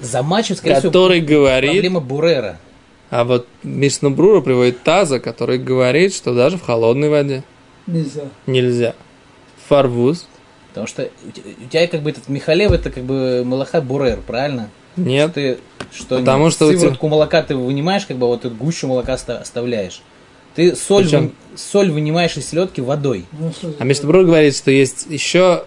Замачивать, 0.00 0.58
скорее 0.58 0.74
всего, 0.80 0.90
который 0.90 1.20
говорит, 1.22 1.70
проблема 1.72 2.00
Бурера. 2.00 2.58
а 3.08 3.24
вот 3.24 3.46
Мишнабрура 3.62 4.42
приводит 4.42 4.82
Таза, 4.82 5.20
который 5.20 5.56
говорит, 5.58 6.14
что 6.14 6.34
даже 6.34 6.58
в 6.58 6.62
холодной 6.62 7.08
воде 7.08 7.44
Нельзя. 7.86 8.24
нельзя. 8.46 8.94
Фарвуз 9.68 10.26
Потому 10.76 10.88
что 10.88 11.08
у 11.26 11.30
те- 11.30 11.40
у 11.64 11.68
тебя 11.70 11.86
как 11.86 12.02
бы 12.02 12.10
этот 12.10 12.28
Михалев, 12.28 12.70
это 12.70 12.90
как 12.90 13.02
бы 13.04 13.42
молоха 13.46 13.80
Бурер, 13.80 14.18
правильно? 14.26 14.68
нет. 14.98 15.30
Что 15.30 15.34
ты, 15.40 15.58
что 15.90 16.18
Потому 16.18 16.44
нет. 16.44 16.52
что 16.52 16.66
у 16.66 16.70
тебя- 16.70 16.80
сыворотку 16.80 17.08
молока 17.08 17.42
ты 17.42 17.56
вынимаешь, 17.56 18.04
как 18.04 18.18
бы 18.18 18.26
вот 18.26 18.44
эту 18.44 18.54
гущу 18.54 18.86
молока 18.86 19.14
оста- 19.14 19.38
оставляешь. 19.38 20.02
Ты 20.54 20.76
соль, 20.76 21.04
Причем- 21.04 21.24
вы- 21.52 21.56
соль 21.58 21.90
вынимаешь 21.90 22.36
из 22.36 22.46
селедки 22.50 22.82
водой. 22.82 23.24
Ну, 23.32 23.52
А 23.78 23.84
Мишнабрура 23.84 24.24
говорит, 24.24 24.54
что 24.54 24.70
есть 24.70 25.06
еще 25.08 25.64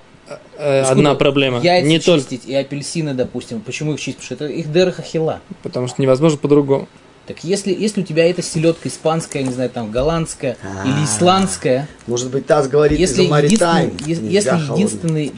э, 0.59 0.81
Откуда 0.81 0.91
одна 0.91 1.15
проблема. 1.15 1.59
Яйца 1.59 1.87
Не 1.87 1.97
только 1.99 2.21
чистить 2.29 2.45
и 2.47 2.53
апельсины, 2.53 3.15
допустим. 3.15 3.61
Почему 3.61 3.93
их 3.95 3.99
чистить? 3.99 4.17
Потому 4.21 4.37
что 4.37 4.45
это 4.45 4.53
их 4.53 4.71
дераха 4.71 5.01
хила. 5.01 5.39
потому 5.63 5.87
что 5.87 5.99
невозможно 6.03 6.37
по-другому. 6.37 6.87
Так 7.29 7.43
если, 7.43 7.71
если 7.71 8.01
у 8.01 8.03
тебя 8.03 8.27
эта 8.27 8.41
селедка 8.41 8.89
испанская, 8.89 9.43
не 9.43 9.51
знаю, 9.51 9.69
там, 9.69 9.91
голландская 9.91 10.57
или 10.83 11.05
исландская, 11.05 11.87
Может 12.07 12.31
быть, 12.31 12.47
Таз 12.47 12.67
говорит 12.67 12.97
если 12.97 13.21
из-за 13.21 13.29
Маритайм. 13.31 13.91
если 14.07 14.49
холодную. 14.49 14.73
единственный 14.73 15.31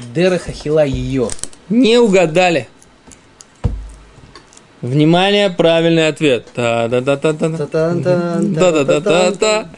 хила 0.53 0.85
ее, 0.85 1.27
Не 1.67 1.97
угадали. 1.97 2.69
Внимание, 4.79 5.49
правильный 5.49 6.07
ответ. 6.07 6.47
Та-да-да-да-да. 6.55 7.49
Та-та-та-та-та-та. 7.49 8.39
Да-да-да-да-да. 8.39 9.69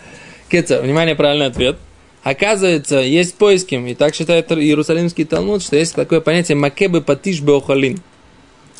Кетца, 0.50 0.82
внимание, 0.84 1.16
правильный 1.16 1.48
ответ. 1.48 1.78
Оказывается, 2.22 2.98
есть 3.00 3.34
поиски, 3.34 3.74
и 3.74 3.96
так 3.96 4.14
считает 4.14 4.52
Иерусалимский 4.52 5.26
Талмуд, 5.26 5.64
что 5.64 5.78
есть 5.78 5.96
такое 5.96 6.22
понятие 6.22 6.58
макебы 6.58 7.02
патиш 7.02 7.42
беохалин. 7.42 8.00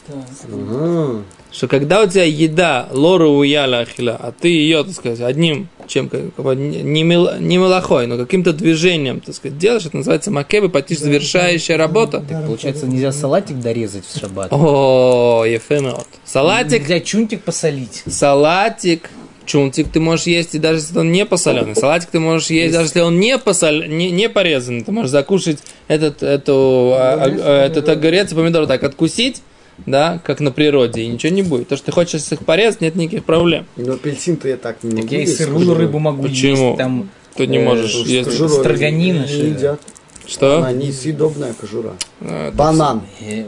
Ага. 0.08 1.22
Что 1.52 1.68
когда 1.68 2.02
у 2.02 2.08
тебя 2.08 2.24
еда 2.24 2.88
лору 2.92 3.30
уяла 3.30 3.80
ахила, 3.80 4.18
а 4.20 4.32
ты 4.32 4.48
ее, 4.48 4.84
так 4.84 4.94
сказать, 4.94 5.22
одним, 5.22 5.68
чем 5.88 6.10
не, 6.10 7.04
мел- 7.04 7.40
не 7.40 7.58
мелохой, 7.58 8.08
но 8.08 8.18
каким-то 8.18 8.54
движением, 8.54 9.20
так 9.20 9.36
сказать, 9.36 9.58
делаешь, 9.60 9.86
это 9.86 9.98
называется 9.98 10.32
макебы 10.32 10.70
патиш, 10.70 10.98
завершающая 10.98 11.78
работа. 11.78 12.20
Даром 12.20 12.48
получается, 12.48 12.88
нельзя 12.88 13.12
салатик 13.12 13.60
дорезать 13.60 14.04
в 14.06 14.20
шаббат. 14.20 14.48
О, 14.52 15.44
ефемеот. 15.46 16.08
Салатик, 16.26 16.82
Нельзя 16.82 17.00
чунтик 17.02 17.44
посолить. 17.44 18.04
салатик, 18.08 19.12
чунтик 19.46 19.90
ты 19.92 20.00
можешь 20.00 20.26
есть, 20.26 20.56
и 20.56 20.60
даже 20.60 20.80
если 20.80 20.98
он 20.98 21.12
не 21.12 21.24
посоленый. 21.26 21.76
Салатик 21.76 22.10
ты 22.10 22.20
можешь 22.20 22.50
есть, 22.50 22.74
даже 22.74 22.88
если 22.88 23.02
он 23.02 23.20
не, 23.20 23.38
посол... 23.38 23.84
не, 23.84 24.10
не 24.10 24.28
порезанный. 24.28 24.84
Ты 24.84 24.92
можешь 24.92 25.12
закушать 25.12 25.60
этот, 25.88 26.24
эту, 26.24 26.94
а, 26.96 27.26
а, 27.26 27.66
этот 27.68 27.88
огурец 27.90 28.32
и 28.32 28.36
помидор 28.36 28.66
так 28.66 28.84
откусить, 28.84 29.44
да, 29.86 30.20
как 30.24 30.40
на 30.40 30.52
природе, 30.52 31.02
и 31.02 31.08
ничего 31.08 31.34
не 31.34 31.42
будет. 31.44 31.68
То, 31.70 31.78
что 31.78 31.88
ты 31.88 31.92
хочешь 31.92 32.22
их 32.32 32.40
порезать, 32.46 32.82
нет 32.82 32.96
никаких 32.96 33.24
проблем. 33.26 33.66
Но 33.76 33.94
апельсин-то 33.94 34.48
я 34.48 34.58
так 34.58 34.84
не 34.84 34.90
могу 34.92 35.02
Так 35.04 35.12
я 35.12 35.22
и 35.22 35.26
сырую 35.28 35.74
рыбу 35.74 36.00
могу 36.00 36.24
Почему? 36.24 36.68
есть. 36.70 36.78
Там 36.78 37.10
Ты 37.36 37.48
не 37.48 37.58
Э, 37.58 37.64
можешь 37.64 37.94
С 37.96 38.06
есть. 38.06 38.32
строганина, 38.32 39.22
не 39.22 39.28
что 39.28 39.38
ли? 39.44 39.50
едят. 39.50 39.82
Что? 40.28 40.58
Она 40.60 40.72
несъедобная 40.72 41.54
кожура. 41.54 41.94
А, 42.22 42.52
Банан. 42.52 43.02
э, 43.22 43.46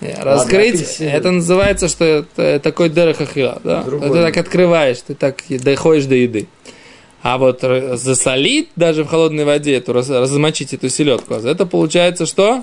Э, 0.00 0.22
Раскрыть, 0.22 0.74
апельсины. 0.76 1.08
это 1.08 1.30
называется, 1.32 1.88
что 1.88 2.04
это 2.04 2.60
такой 2.60 2.88
дерехахила, 2.88 3.60
да? 3.64 3.82
Другой. 3.82 4.08
Ты 4.10 4.14
так 4.22 4.36
открываешь, 4.36 4.98
ты 5.04 5.14
так 5.16 5.42
доходишь 5.48 6.04
до 6.06 6.14
еды. 6.14 6.46
А 7.20 7.36
вот 7.36 7.62
засолить 7.94 8.68
даже 8.76 9.02
в 9.02 9.08
холодной 9.08 9.44
воде, 9.44 9.74
эту, 9.76 9.92
раз- 9.92 10.08
размочить 10.08 10.72
эту 10.72 10.88
селедку, 10.88 11.34
это 11.34 11.66
получается 11.66 12.26
что? 12.26 12.62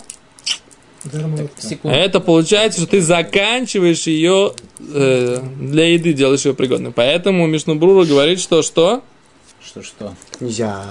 Вот. 1.05 1.51
секунду. 1.57 1.95
Это 1.95 2.19
получается, 2.19 2.81
что 2.81 2.89
ты 2.89 3.01
заканчиваешь 3.01 4.07
ее 4.07 4.53
э, 4.79 5.39
для 5.59 5.93
еды, 5.93 6.13
делаешь 6.13 6.45
ее 6.45 6.53
пригодной. 6.53 6.91
Поэтому 6.91 7.45
Мишнубрура 7.47 8.05
говорит, 8.05 8.39
что 8.39 8.61
что? 8.61 9.03
Что, 9.63 9.83
что? 9.83 10.13
Нельзя. 10.39 10.83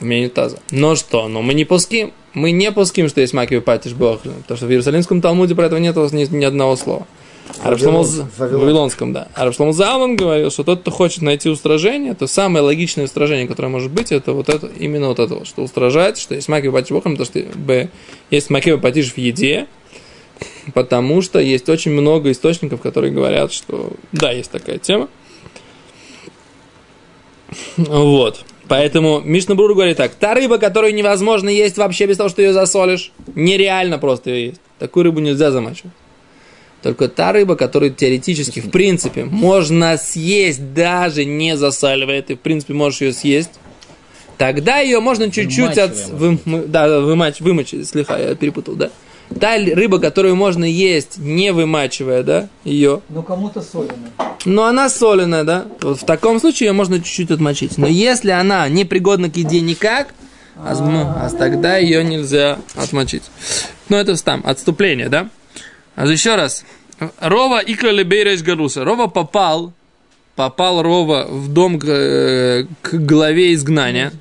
Мнение 0.00 0.28
таза. 0.28 0.58
Но 0.70 0.96
что? 0.96 1.28
Но 1.28 1.42
мы 1.42 1.54
не 1.54 1.64
пуским. 1.64 2.12
Мы 2.34 2.50
не 2.50 2.72
пуским, 2.72 3.08
что 3.08 3.20
есть 3.20 3.34
маки 3.34 3.60
патиш 3.60 3.92
бог. 3.92 4.22
Потому 4.22 4.56
что 4.56 4.66
в 4.66 4.70
Иерусалимском 4.70 5.20
Талмуде 5.20 5.54
про 5.54 5.66
этого 5.66 5.78
нет 5.78 5.96
ни, 5.96 6.36
ни 6.36 6.44
одного 6.44 6.76
слова. 6.76 7.06
А 7.62 7.70
Вавилон. 7.70 8.06
Вавилонском, 8.38 9.12
да. 9.12 9.28
А 9.34 9.44
Рабшломо 9.44 9.72
Залман 9.72 10.16
говорил, 10.16 10.50
что 10.50 10.64
тот, 10.64 10.80
кто 10.80 10.90
хочет 10.90 11.22
найти 11.22 11.48
устражение, 11.48 12.14
то 12.14 12.26
самое 12.26 12.64
логичное 12.64 13.04
устражение, 13.04 13.46
которое 13.46 13.68
может 13.68 13.90
быть, 13.90 14.10
это 14.10 14.32
вот 14.32 14.48
это, 14.48 14.66
именно 14.66 15.08
вот 15.08 15.18
это 15.18 15.44
что 15.44 15.62
устражать, 15.62 16.18
что 16.18 16.34
есть 16.34 16.48
маки 16.48 16.70
патиш 16.70 16.90
богом, 16.90 17.16
потому 17.16 17.26
что 17.26 17.40
б, 17.58 17.88
есть 18.30 18.50
маки 18.50 18.76
патиш 18.76 19.12
в 19.12 19.18
еде, 19.18 19.66
потому 20.74 21.22
что 21.22 21.38
есть 21.38 21.68
очень 21.68 21.92
много 21.92 22.30
источников, 22.30 22.80
которые 22.80 23.12
говорят, 23.12 23.52
что 23.52 23.92
да, 24.12 24.32
есть 24.32 24.50
такая 24.50 24.78
тема. 24.78 25.08
Вот. 27.76 28.44
Поэтому 28.68 29.20
Мишнабрур 29.20 29.74
говорит 29.74 29.98
так. 29.98 30.14
Та 30.14 30.34
рыба, 30.34 30.58
которую 30.58 30.94
невозможно 30.94 31.48
есть 31.48 31.76
вообще 31.76 32.06
без 32.06 32.16
того, 32.16 32.28
что 32.28 32.40
ее 32.42 32.52
засолишь, 32.52 33.12
нереально 33.34 33.98
просто 33.98 34.30
ее 34.30 34.46
есть. 34.46 34.60
Такую 34.78 35.04
рыбу 35.04 35.20
нельзя 35.20 35.50
замачивать. 35.50 35.92
Только 36.82 37.08
та 37.08 37.32
рыба, 37.32 37.54
которую 37.54 37.94
теоретически, 37.94 38.60
в 38.60 38.70
принципе, 38.70 39.24
можно 39.24 39.96
съесть, 39.96 40.74
даже 40.74 41.24
не 41.24 41.56
засаливая, 41.56 42.22
ты, 42.22 42.34
в 42.34 42.40
принципе, 42.40 42.74
можешь 42.74 43.02
ее 43.02 43.12
съесть, 43.12 43.50
тогда 44.36 44.78
ее 44.78 45.00
можно 45.00 45.30
чуть-чуть 45.30 45.78
от... 45.78 45.94
Вы, 46.10 46.38
да, 46.66 47.00
вымач, 47.00 47.40
вымочить, 47.40 47.88
слегка, 47.88 48.18
я 48.18 48.34
перепутал, 48.34 48.74
да. 48.74 48.90
Та 49.40 49.56
рыба, 49.56 49.98
которую 49.98 50.36
можно 50.36 50.64
есть, 50.64 51.18
не 51.18 51.52
вымачивая, 51.52 52.22
да, 52.22 52.48
ее, 52.64 53.00
Но 53.08 53.22
кому-то 53.22 53.62
солено. 53.62 54.10
но 54.44 54.64
она 54.64 54.90
соленая, 54.90 55.44
да? 55.44 55.66
Вот 55.80 56.00
в 56.00 56.04
таком 56.04 56.38
случае 56.40 56.66
ее 56.66 56.72
можно 56.72 56.98
чуть-чуть 56.98 57.30
отмочить. 57.30 57.78
Но 57.78 57.86
если 57.86 58.30
она 58.30 58.68
не 58.68 58.84
пригодна 58.84 59.30
к 59.30 59.36
еде 59.36 59.60
никак, 59.60 60.08
а, 60.56 60.74
ну, 60.74 61.00
а 61.00 61.30
тогда 61.30 61.78
ее 61.78 62.04
нельзя 62.04 62.58
отмочить. 62.76 63.22
Ну, 63.88 63.96
это 63.96 64.22
там, 64.22 64.42
отступление, 64.44 65.08
да? 65.08 65.30
А 65.94 66.06
еще 66.06 66.36
раз. 66.36 66.64
Рова 67.20 67.60
икла 67.60 67.90
лебейреш 67.90 68.42
гаруса. 68.42 68.84
Рова 68.84 69.06
попал, 69.08 69.72
попал 70.36 70.82
Рова 70.82 71.26
в 71.28 71.48
дом 71.52 71.78
к, 71.78 71.86
э, 71.86 72.66
к 72.82 72.94
главе 72.94 73.54
изгнания. 73.54 74.12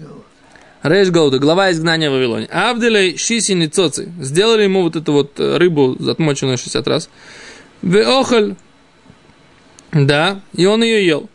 Рейш 0.84 1.10
Гауда, 1.10 1.38
глава 1.38 1.72
изгнания 1.72 2.10
в 2.10 2.13
Вавилоне. 2.13 2.48
Авделей 2.48 3.16
Шисин 3.16 3.62
и 3.62 3.68
Цоци. 3.68 4.12
Сделали 4.20 4.63
ему 4.63 4.82
вот 4.82 4.96
эту 4.96 5.13
вот 5.13 5.40
э, 5.40 5.58
рыбу, 5.58 5.96
отмоченную 6.10 6.58
60 6.58 6.88
раз. 6.88 7.10
Веохаль. 7.84 8.56
Да, 9.92 10.42
и 10.56 10.66
он 10.66 10.84
ее 10.84 11.06
ел. 11.06 11.30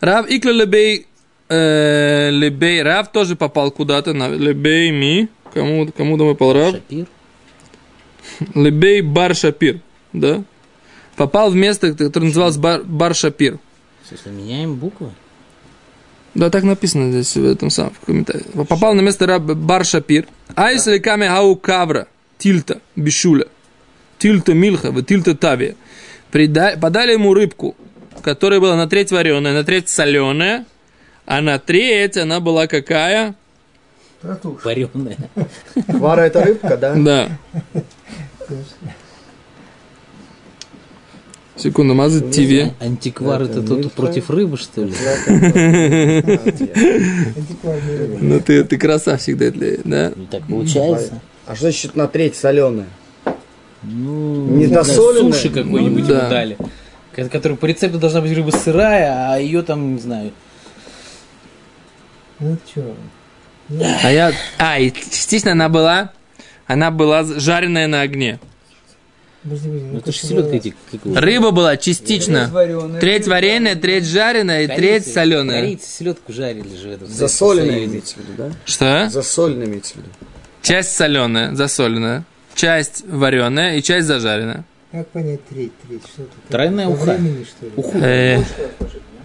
Рав 0.00 0.26
Икла 0.28 0.50
Лебей, 0.50 1.06
э, 1.48 2.30
Лебей, 2.30 2.82
Рав 2.82 3.10
тоже 3.10 3.36
попал 3.36 3.70
куда-то, 3.70 4.12
на 4.12 4.28
Лебей 4.28 4.90
Ми, 4.90 5.28
кому, 5.54 5.90
кому 5.96 6.18
там 6.18 6.28
попал 6.28 6.52
Рав? 6.52 6.72
Шапир. 6.72 7.06
Лебей 8.54 9.00
Бар 9.02 9.34
Шапир, 9.34 9.80
да? 10.12 10.42
Попал 11.16 11.50
в 11.50 11.54
место, 11.56 11.92
которое 11.94 12.26
называлось 12.26 12.56
Бар, 12.56 12.82
Бар 12.84 13.14
Шапир. 13.14 13.58
Смысле, 14.08 14.32
меняем 14.32 14.74
буквы? 14.74 15.10
Да, 16.34 16.48
так 16.48 16.62
написано 16.62 17.10
здесь 17.10 17.36
в 17.36 17.44
этом 17.44 17.70
самом 17.70 17.92
в 18.00 18.06
комментарии. 18.06 18.44
Попал 18.68 18.94
на 18.94 19.00
место 19.00 19.26
раб 19.26 19.42
Бар 19.42 19.84
Шапир. 19.84 20.26
Айс 20.54 20.86
лекаме 20.86 21.28
хау 21.28 21.56
кавра, 21.56 22.06
тильта, 22.38 22.80
бишуля, 22.96 23.46
тильта 24.18 24.54
милха, 24.54 24.90
в 24.92 25.02
тильта. 25.02 25.32
Прида- 26.32 26.78
Подали 26.80 27.12
ему 27.12 27.34
рыбку, 27.34 27.74
которая 28.22 28.60
была 28.60 28.76
на 28.76 28.88
треть 28.88 29.10
вареная, 29.10 29.52
на 29.52 29.64
треть 29.64 29.88
соленая, 29.88 30.64
а 31.26 31.40
на 31.40 31.58
треть 31.58 32.16
она 32.16 32.38
была 32.40 32.66
какая? 32.68 33.34
Вареная. 34.22 35.16
Квара 35.88 36.20
это 36.22 36.44
рыбка, 36.44 36.76
да? 36.76 36.94
Да. 36.94 37.38
Секунду, 41.62 41.94
мазать 41.94 42.30
ТВ. 42.30 42.72
Антиквар 42.80 43.42
Это 43.42 43.60
это 43.60 43.76
тут 43.76 43.92
против 43.92 44.30
рыбы, 44.30 44.56
что 44.56 44.82
ли? 44.84 44.92
Ну 48.20 48.40
ты, 48.40 48.64
ты 48.64 48.78
красавчик, 48.78 49.36
да? 49.36 50.12
Ну, 50.16 50.26
Так 50.26 50.42
получается. 50.46 51.20
А 51.46 51.54
что 51.54 51.64
значит 51.64 51.96
на 51.96 52.06
треть 52.06 52.36
соленая? 52.36 52.86
Ну, 53.82 54.46
Не 54.56 54.66
досоленная? 54.66 55.32
Суши 55.32 55.48
какой-нибудь 55.48 56.08
ему 56.08 56.20
дали. 56.28 56.56
ко- 57.14 57.28
Который 57.28 57.56
по 57.56 57.66
рецепту 57.66 57.98
должна 57.98 58.20
быть 58.20 58.32
рыба 58.32 58.50
сырая, 58.50 59.32
а 59.32 59.38
ее 59.38 59.62
там, 59.62 59.94
не 59.94 60.00
знаю. 60.00 60.32
Ну 62.38 62.56
что? 62.70 62.94
А 64.02 64.10
я... 64.10 64.32
А, 64.58 64.78
и 64.78 64.90
частично 64.90 65.52
она 65.52 65.68
была... 65.68 66.12
Она 66.66 66.90
была 66.90 67.24
жареная 67.24 67.86
на 67.88 68.02
огне. 68.02 68.38
Ну 69.42 69.56
ну 69.64 69.98
это 69.98 70.12
же 70.12 70.18
селедка 70.18 70.56
эти. 70.56 70.74
Рыба 71.04 71.50
была 71.50 71.76
частично. 71.78 72.40
Треть 72.40 72.52
вареная. 72.52 73.00
Треть 73.00 73.26
вареная, 73.26 73.74
треть 73.76 74.04
жареная 74.04 74.62
и 74.64 74.66
треть 74.66 75.06
соленая. 75.06 75.60
Корейцы 75.62 75.88
селедку 75.88 76.32
жарили 76.32 76.76
же 76.76 76.88
в 76.88 76.92
этом. 76.92 77.08
Засоленная 77.08 77.84
имеется 77.86 78.16
в 78.16 78.18
виду, 78.18 78.32
да? 78.36 78.52
Что? 78.66 79.08
Засоленная 79.08 79.66
имеется 79.66 79.94
в 79.94 79.96
виду. 79.96 80.08
Часть 80.60 80.92
соленая, 80.92 81.54
засоленная, 81.54 82.24
часть 82.54 83.04
вареная 83.08 83.76
и 83.76 83.82
часть 83.82 84.06
зажаренная. 84.06 84.64
Как 84.92 85.08
понять 85.08 85.40
треть, 85.48 85.72
треть? 85.86 86.02
Что 86.02 86.24
тут? 86.24 86.32
Тройная 86.48 86.88
уха. 86.88 87.12
времени, 87.12 87.44
что 87.44 87.66
ли? 87.66 87.72
Уху. 87.76 87.98
Э, 87.98 88.42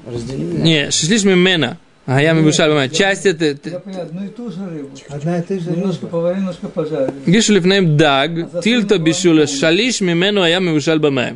Разделили. 0.05 0.61
не, 0.61 0.91
шишлиш 0.91 1.23
мимена. 1.23 1.77
А 2.05 2.21
я 2.21 2.33
мибушаль 2.33 2.69
бамай. 2.69 2.89
Часть 2.89 3.25
это... 3.25 3.45
Я 3.69 3.79
понял, 3.79 4.01
одну 4.01 4.25
и 4.25 4.27
ту 4.27 4.51
же 4.51 4.57
рыбу. 4.69 4.89
Одна 5.09 5.39
и 5.39 5.41
та 5.41 5.55
же 5.59 5.71
Немножко 5.71 6.01
рыба. 6.01 6.11
поварили, 6.11 6.39
немножко 6.41 6.67
пожарили. 6.67 7.13
Гишу 7.25 7.53
лифнеем 7.53 7.97
даг, 7.97 8.61
тильто 8.61 8.99
бишуля 8.99 9.47
шалиш 9.47 10.01
мимену, 10.01 10.41
а 10.43 10.49
я 10.49 10.59
мибушаль 10.59 10.99
бамай. 10.99 11.33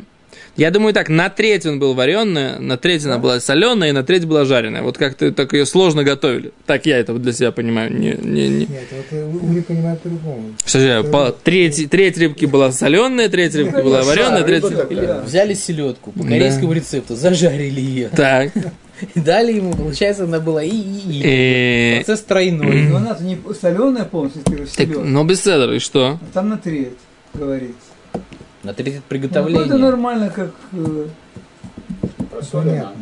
Я 0.56 0.70
думаю 0.70 0.92
так, 0.92 1.08
на 1.08 1.28
треть 1.30 1.64
он 1.64 1.78
был 1.78 1.94
вареная, 1.94 2.58
на 2.58 2.76
треть 2.76 3.04
она 3.04 3.18
была 3.18 3.40
соленая, 3.40 3.90
и 3.90 3.92
на 3.92 4.02
треть 4.02 4.26
была 4.26 4.44
жареная. 4.44 4.82
Вот 4.82 4.98
как-то 4.98 5.32
так 5.32 5.52
ее 5.54 5.64
сложно 5.64 6.04
готовили. 6.04 6.52
Так 6.66 6.86
я 6.86 6.98
это 6.98 7.14
для 7.14 7.32
себя 7.32 7.50
понимаю. 7.50 7.92
Не, 7.92 8.12
не, 8.20 8.48
не. 8.48 8.66
Нет, 8.66 8.68
вот 8.90 9.06
э, 9.10 9.24
Ури 9.24 9.60
понимает 9.62 10.00
по-другому. 10.02 10.54
Что 10.66 10.80
же, 10.80 11.02
по- 11.04 11.32
треть, 11.32 11.88
треть 11.88 12.18
рыбки 12.18 12.46
была 12.46 12.72
соленая, 12.72 13.28
треть 13.28 13.54
рыбки 13.54 13.80
была 13.80 14.02
вареная, 14.02 14.42
треть... 14.42 14.64
Да. 14.90 15.22
Взяли 15.22 15.54
селедку 15.54 16.12
по 16.12 16.24
корейскому 16.24 16.72
рецепту, 16.72 17.14
зажарили 17.16 17.80
ее. 17.80 18.08
Так. 18.08 18.52
И 19.14 19.20
дали 19.20 19.52
ему, 19.52 19.72
получается, 19.74 20.24
она 20.24 20.40
была 20.40 20.62
и 20.62 20.70
и 20.70 21.20
и. 21.22 21.96
Процесс 22.04 22.20
тройной. 22.24 22.88
Но 22.88 22.96
она 22.96 23.16
не 23.20 23.38
соленая 23.58 24.04
полностью, 24.04 24.42
ты 24.44 24.56
Так, 24.56 24.68
селедка. 24.68 25.00
ну, 25.04 25.24
беседер, 25.24 25.72
и 25.72 25.78
что? 25.78 26.18
Там 26.32 26.48
на 26.50 26.58
треть, 26.58 26.92
говорится. 27.34 27.76
На 28.62 28.74
третье 28.74 28.92
Ну, 28.92 28.98
это 28.98 29.08
приготовление. 29.08 29.74
нормально, 29.76 30.30
как... 30.30 30.50
э, 30.72 31.06
Понятно. 32.52 32.92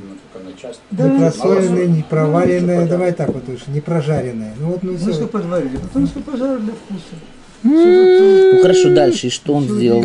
Да, 0.91 1.09
Не 1.09 1.19
просоленная, 1.21 1.87
не 1.87 2.03
проваренная, 2.03 2.87
давай 2.89 3.13
так 3.13 3.29
вот 3.33 3.49
уж, 3.49 3.67
не 3.69 3.81
прожаренная. 3.81 4.55
Ну 4.61 4.67
вот 4.69 4.83
мы 4.83 4.93
Немножко 4.95 5.13
все. 5.13 5.27
подварили, 5.29 5.77
потом 5.77 6.07
что 6.09 6.21
пожарили 6.21 6.59
для 6.63 6.73
вкуса. 6.73 7.15
Ну 7.63 8.63
хорошо, 8.63 8.95
дальше. 8.95 9.27
И 9.29 9.31
что 9.31 9.55
он 9.55 9.65
сделал? 9.65 10.03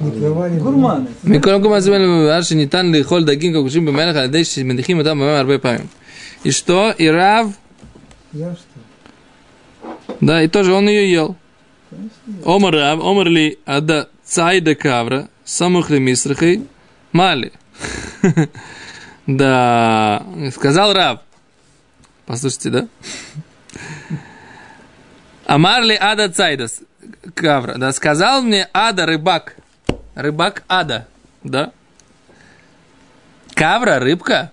Да, 0.00 0.10
кавура, 0.20 0.48
Не 0.48 0.58
проваренная. 0.58 0.60
Гурманы. 0.60 1.08
מקודם 1.24 1.62
כל 1.62 1.68
מה 1.68 1.80
זה 1.80 1.90
אומר 1.96 2.42
שניתן 2.42 2.92
לאכול 2.92 3.24
דגים 3.24 3.52
כבושים 3.52 3.84
במלח 3.86 4.16
על 4.16 4.24
ידי 4.24 4.44
שמניחים 4.44 4.98
אותם 4.98 5.18
במים 5.18 5.28
הרבה 5.34 5.58
פעמים. 5.58 5.86
И 6.44 6.50
что? 6.50 6.92
И 6.98 7.08
Рав, 7.08 7.46
Я 8.32 8.54
что? 8.54 10.16
да, 10.20 10.42
и 10.42 10.48
тоже 10.48 10.72
он 10.72 10.88
ее 10.88 11.10
ел. 11.12 11.36
Омар 12.44 12.74
Рав, 12.74 13.00
Омар 13.00 13.26
ли 13.28 13.58
ада 13.66 14.08
цайда 14.24 14.74
кавра, 14.74 15.28
самух 15.44 15.90
ли 15.90 15.98
мисрахи, 15.98 16.62
мали. 17.12 17.52
Да, 19.26 20.22
сказал 20.52 20.92
Рав. 20.92 21.20
Послушайте, 22.26 22.70
да? 22.70 22.88
Амар 25.46 25.82
ли 25.82 25.96
ада 26.00 26.28
цайдас 26.28 26.80
кавра, 27.34 27.74
да, 27.78 27.92
сказал 27.92 28.42
мне 28.42 28.68
ада 28.72 29.06
рыбак, 29.06 29.56
рыбак 30.15 30.63
ада, 30.67 31.07
да? 31.43 31.71
Кавра, 33.53 33.99
рыбка, 33.99 34.51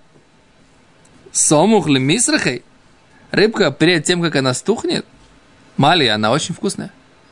сомух 1.32 1.88
ли 1.88 1.98
мисрахой, 1.98 2.62
рыбка 3.30 3.70
перед 3.70 4.04
тем, 4.04 4.22
как 4.22 4.36
она 4.36 4.54
стухнет, 4.54 5.06
мали, 5.76 6.06
она 6.06 6.30
очень 6.30 6.54
вкусная. 6.54 6.90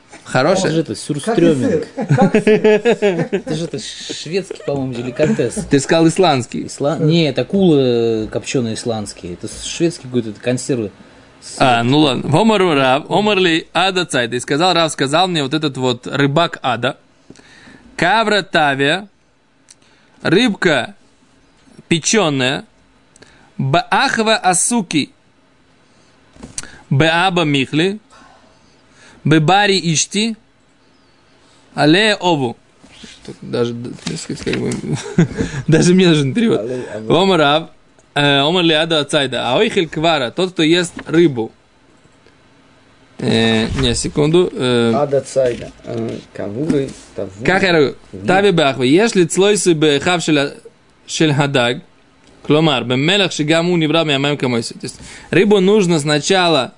Это 0.08 0.16
же 0.16 0.32
Хорошая. 0.32 0.80
это 0.80 0.96
сюрстрёминг. 0.96 1.86
Это 1.96 3.54
же 3.54 3.64
это 3.64 3.78
шведский, 3.78 4.62
по-моему, 4.66 4.92
деликатес. 4.92 5.54
Ты 5.70 5.78
сказал 5.78 6.08
исландский. 6.08 6.66
Исла... 6.66 6.98
Не, 6.98 7.28
это 7.28 7.42
акулы 7.42 8.28
копченые 8.32 8.74
исландские. 8.74 9.34
Это 9.34 9.48
шведский 9.48 10.04
какой-то 10.04 10.30
это 10.30 10.40
консервы. 10.40 10.90
А, 11.58 11.82
ну 11.84 12.00
ладно. 12.00 12.40
Омар 12.40 12.62
Рав, 12.62 13.10
Омар 13.10 13.38
ли 13.38 13.68
ада 13.72 14.04
цайда. 14.04 14.36
И 14.36 14.40
сказал 14.40 14.74
Рав, 14.74 14.90
сказал 14.90 15.28
мне 15.28 15.42
вот 15.44 15.54
этот 15.54 15.76
вот 15.76 16.06
рыбак 16.06 16.58
ада. 16.62 16.96
Кавра 17.96 18.42
тавия, 18.42 19.08
рыбка 20.22 20.94
печеная, 21.88 22.64
баахва 23.58 24.36
асуки, 24.36 25.10
бааба 26.90 27.44
михли, 27.44 27.98
бебари 29.24 29.80
ишти, 29.92 30.36
але 31.74 32.14
ову. 32.14 32.56
Даже, 33.42 33.74
как 34.44 34.56
бы, 34.56 34.72
даже 35.66 35.94
мне 35.94 36.08
нужен 36.08 36.32
перевод. 36.32 36.60
Омар 37.08 37.38
Рав, 37.38 37.70
э, 38.14 38.40
Омар 38.40 38.62
ли 38.62 38.72
ада 38.72 39.04
цайда, 39.04 39.50
а 39.50 39.56
ойхель 39.56 39.88
квара, 39.88 40.30
тот, 40.30 40.52
кто 40.52 40.62
ест 40.62 40.94
рыбу. 41.06 41.50
Э, 43.18 43.66
не, 43.80 43.94
секунду. 43.94 44.50
э, 44.52 44.92
Ада 44.94 45.20
цайда. 45.22 45.70
Э, 45.84 46.18
Кавуры, 46.34 46.90
как 47.44 47.62
я 47.62 47.72
говорю? 47.72 47.94
Тави 48.26 48.50
бахва. 48.50 48.82
Если 48.82 49.24
цлойсы 49.24 49.74
бы 49.74 49.98
хав 50.00 50.22
шель 50.22 51.32
хадаг, 51.32 51.82
Кломар, 52.46 52.84
бемелах 52.84 53.32
шигаму 53.32 53.76
не 53.76 53.86
брал 53.86 54.04
мямаем 54.04 54.36
камойси. 54.36 54.74
То 54.74 54.80
есть 54.84 55.00
рыбу 55.30 55.60
нужно 55.60 55.98
сначала, 55.98 56.74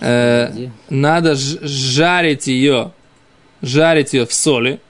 э, 0.00 0.68
надо 0.88 1.34
жарить 1.34 2.46
ее, 2.46 2.92
жарить 3.60 4.14
ее 4.14 4.26
в 4.26 4.32
соли. 4.32 4.80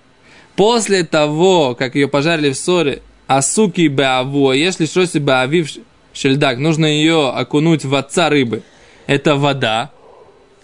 После 0.54 1.02
того, 1.04 1.74
как 1.74 1.94
ее 1.94 2.08
пожарили 2.08 2.50
в 2.50 2.56
соли, 2.56 3.02
асуки 3.26 3.88
беаво, 3.88 4.52
если 4.52 4.86
что-то 4.86 5.18
беавив 5.18 5.70
шельдак, 6.12 6.58
нужно 6.58 6.86
ее 6.86 7.30
окунуть 7.30 7.84
в 7.84 7.94
отца 7.94 8.28
рыбы. 8.28 8.62
Это 9.06 9.34
вода. 9.34 9.90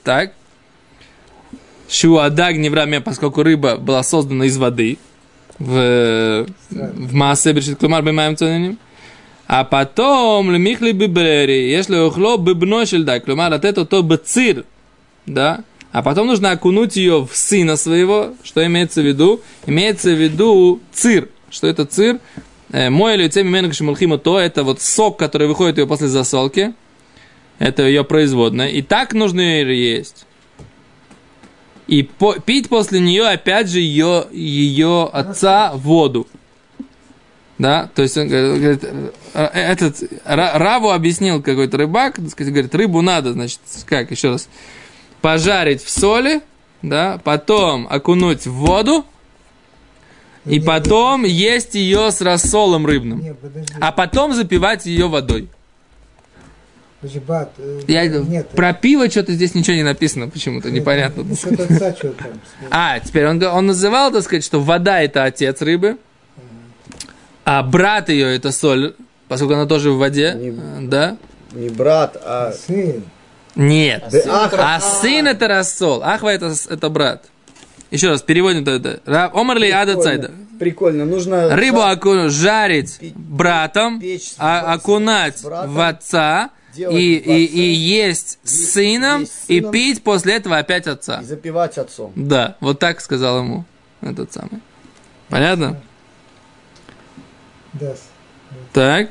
Так? 0.05 0.33
Шуадаг 1.89 2.57
не 2.57 2.71
время, 2.71 3.01
поскольку 3.01 3.43
рыба 3.43 3.77
была 3.77 4.03
создана 4.03 4.47
из 4.47 4.57
воды 4.57 4.99
в, 5.59 6.47
в 6.71 7.15
массе 7.15 7.53
брешит 7.53 7.79
клумар 7.79 8.03
бемаем 8.03 8.37
цоненим. 8.37 8.79
А 9.47 9.65
потом 9.65 10.51
лемихли 10.51 10.93
бибрери, 10.93 11.71
если 11.71 11.99
ухло 11.99 12.39
бибно 12.39 12.87
шельдак, 12.87 13.25
клумар 13.25 13.53
от 13.53 13.65
этого 13.65 13.87
то 13.87 14.03
бцир, 14.03 14.65
да? 15.27 15.65
А 15.93 16.03
потом 16.03 16.27
нужно 16.27 16.51
окунуть 16.51 16.97
ее 16.97 17.27
в 17.31 17.37
сына 17.37 17.77
своего, 17.77 18.35
что 18.43 18.67
имеется 18.67 19.01
в 19.01 19.07
виду? 19.07 19.41
Имеется 19.67 20.11
в 20.11 20.21
виду 20.21 20.81
цир. 20.93 21.29
Что 21.51 21.69
это 21.69 21.85
цир? 21.85 22.19
Мой 22.73 23.15
или 23.15 23.29
цеми 23.29 23.71
шимулхима 23.71 24.19
то 24.19 24.41
это 24.41 24.65
вот 24.65 24.81
сок, 24.81 25.19
который 25.19 25.47
выходит 25.47 25.79
ее 25.79 25.87
после 25.87 26.09
засолки. 26.09 26.75
Это 27.59 27.83
ее 27.85 28.05
производная. 28.05 28.69
И 28.69 28.83
так 28.83 29.13
нужно 29.13 29.41
ее 29.41 29.95
есть. 29.97 30.27
И 31.87 32.03
по- 32.03 32.39
пить 32.39 32.69
после 32.69 33.01
нее, 33.01 33.27
опять 33.29 33.69
же, 33.69 33.79
ее, 33.81 34.27
ее 34.33 35.09
отца 35.13 35.73
воду. 35.75 36.27
Да, 37.57 37.89
то 37.95 38.03
есть 38.03 38.17
он 38.17 38.27
говорит, 38.29 38.83
э, 38.83 39.11
этот 39.33 40.03
Ра- 40.25 40.59
Раву 40.59 40.91
объяснил 40.91 41.41
какой-то 41.41 41.77
рыбак, 41.77 42.19
говорит, 42.37 42.75
рыбу 42.75 43.01
надо, 43.01 43.33
значит, 43.33 43.61
как, 43.87 44.11
еще 44.11 44.31
раз, 44.31 44.49
пожарить 45.21 45.83
в 45.83 45.89
соли, 45.89 46.41
да, 46.83 47.21
потом 47.23 47.87
окунуть 47.89 48.47
в 48.47 48.55
воду, 48.55 49.07
и 50.47 50.59
потом 50.59 51.25
есть 51.25 51.77
ее 51.77 52.11
с 52.11 52.21
рассолом 52.21 52.87
рыбным, 52.87 53.23
а 53.81 53.93
потом 53.93 54.35
запивать 54.35 54.85
ее 54.87 55.07
водой. 55.09 55.49
Э, 57.59 57.81
Я, 57.87 58.07
нет. 58.09 58.49
про 58.51 58.73
пиво 58.73 59.09
что-то 59.11 59.33
здесь 59.33 59.55
ничего 59.55 59.77
не 59.77 59.83
написано 59.83 60.29
почему-то, 60.29 60.71
непонятно. 60.71 61.25
Насчет 61.25 61.59
отца 61.61 61.95
что 61.95 62.11
там? 62.11 62.29
А, 62.71 62.99
теперь 63.01 63.27
он, 63.27 63.43
он 63.43 63.67
называл, 63.67 64.13
так 64.13 64.23
сказать, 64.23 64.45
что 64.45 64.61
вода 64.61 65.01
это 65.03 65.25
отец 65.25 65.61
рыбы, 65.63 65.99
а 67.45 67.63
брат 67.63 68.09
ее 68.09 68.35
это 68.37 68.53
соль, 68.53 68.95
поскольку 69.29 69.55
она 69.55 69.67
тоже 69.67 69.91
в 69.91 69.99
воде, 69.99 70.35
Не- 70.37 70.49
э, 70.51 70.89
да? 70.89 71.17
Не 71.53 71.69
брат, 71.69 72.17
а... 72.25 72.53
Сын. 72.53 73.05
Нет. 73.55 74.05
сын 74.11 74.31
ах, 74.31 74.53
это 74.53 74.75
А 74.75 74.81
сын 74.81 75.27
это 75.29 75.47
рассол, 75.47 76.03
Ахва 76.03 76.33
это, 76.33 76.53
это 76.69 76.89
брат. 76.89 77.27
Еще 77.91 78.09
раз, 78.09 78.23
переводим 78.23 78.63
это. 78.63 79.01
Ра- 79.07 79.31
Омар 79.33 79.59
ли 79.59 79.71
ада 79.71 80.01
цайда. 80.01 80.33
Прикольно, 80.59 81.05
нужно... 81.05 81.55
Рыбу 81.55 81.81
оку- 81.83 82.29
жарить 82.29 82.99
Пи- 82.99 83.13
братом, 83.15 84.01
печь 84.01 84.33
а, 84.39 84.73
окунать 84.75 85.41
братом, 85.45 85.75
в 85.75 85.81
отца 85.81 86.51
и, 86.77 87.17
и, 87.17 87.45
и 87.45 87.73
есть 87.73 88.39
с 88.43 88.73
сыном, 88.73 89.21
есть 89.21 89.33
с 89.33 89.51
и 89.51 89.59
сыном. 89.59 89.73
пить 89.73 90.03
после 90.03 90.35
этого 90.37 90.59
опять 90.59 90.87
отца. 90.87 91.21
И 91.21 91.25
запивать 91.25 91.79
отцом. 91.79 92.13
Да, 92.17 92.57
вот 92.61 92.79
так 92.79 93.01
сказал 93.01 93.41
ему 93.41 93.65
этот 94.01 94.33
самый. 94.33 94.61
Понятно? 95.29 95.81
Да. 97.73 97.95
Так. 98.73 99.11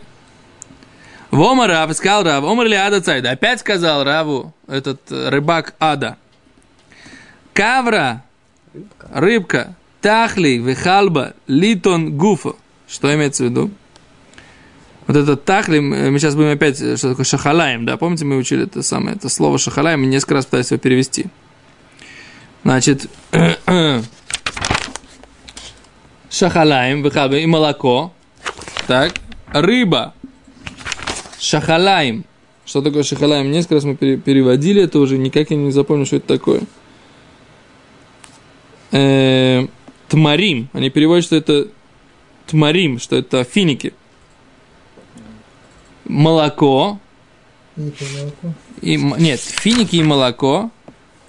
Вома 1.31 1.67
Рав, 1.67 1.91
сказал 1.93 2.23
Рав, 2.23 2.43
Омар 2.43 2.67
ли 2.67 2.75
Ада 2.75 3.01
Цайда. 3.01 3.31
Опять 3.31 3.59
сказал 3.59 4.03
Раву 4.03 4.53
этот 4.67 5.11
э, 5.11 5.29
рыбак 5.29 5.73
Ада. 5.79 6.17
Кавра, 7.53 8.23
рыбка, 9.11 9.75
тахли, 10.01 10.59
вихалба, 10.59 11.33
литон, 11.47 12.15
гуфа. 12.17 12.53
Что 12.87 13.13
имеется 13.15 13.45
в 13.45 13.47
виду? 13.47 13.71
Вот 15.07 15.17
этот 15.17 15.43
тахли, 15.43 15.79
мы 15.79 16.11
мы 16.11 16.19
сейчас 16.19 16.35
будем 16.35 16.51
опять, 16.51 16.79
э, 16.81 16.95
что 16.95 17.09
такое 17.09 17.25
шахалаем, 17.25 17.85
да? 17.85 17.97
Помните, 17.97 18.25
мы 18.25 18.37
учили 18.37 18.63
это 18.63 18.83
самое, 18.83 19.15
это 19.17 19.29
слово 19.29 19.57
шахалаем, 19.57 20.03
и 20.03 20.07
несколько 20.07 20.35
раз 20.35 20.45
пытались 20.45 20.71
его 20.71 20.79
перевести. 20.79 21.25
Значит, 22.63 23.09
шахалаем, 26.29 27.03
вихалба 27.03 27.37
и 27.37 27.45
молоко. 27.45 28.13
Так, 28.87 29.13
рыба, 29.51 30.13
шахалаем. 31.39 32.23
Что 32.65 32.81
такое 32.81 33.03
шахалаем? 33.03 33.51
Несколько 33.51 33.75
раз 33.75 33.83
мы 33.83 33.95
пере- 33.97 34.17
переводили 34.17 34.81
это 34.83 34.99
уже, 34.99 35.17
никак 35.17 35.51
я 35.51 35.57
не 35.57 35.71
запомнил, 35.71 36.05
что 36.05 36.15
это 36.15 36.27
такое. 36.27 36.61
Э, 38.91 39.67
тмарим. 40.07 40.69
Они 40.71 40.89
переводят, 40.89 41.25
что 41.25 41.35
это 41.35 41.67
тмарим, 42.47 42.99
что 42.99 43.17
это 43.17 43.43
финики. 43.43 43.93
Молоко. 46.05 46.99
И 48.81 48.97
нет, 48.97 49.39
финики 49.39 49.95
и 49.95 50.03
молоко. 50.03 50.69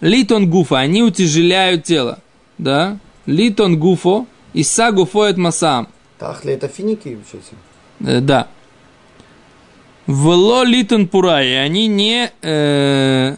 Литон 0.00 0.50
гуфа, 0.50 0.80
они 0.80 1.02
утяжеляют 1.02 1.84
тело. 1.84 2.18
Да? 2.58 2.98
Литон 3.26 3.78
гуфо 3.78 4.26
и 4.52 4.62
сагуфоет 4.62 5.36
масам. 5.36 5.88
Тахли 6.18 6.52
это 6.52 6.68
финики, 6.68 7.18
учитель? 7.20 7.56
Э, 8.00 8.20
да. 8.20 8.48
Вело 10.06 10.64
литон 10.64 11.08
пурай, 11.08 11.48
и 11.48 11.54
они 11.54 11.86
не... 11.86 12.30
Э, 12.42 13.36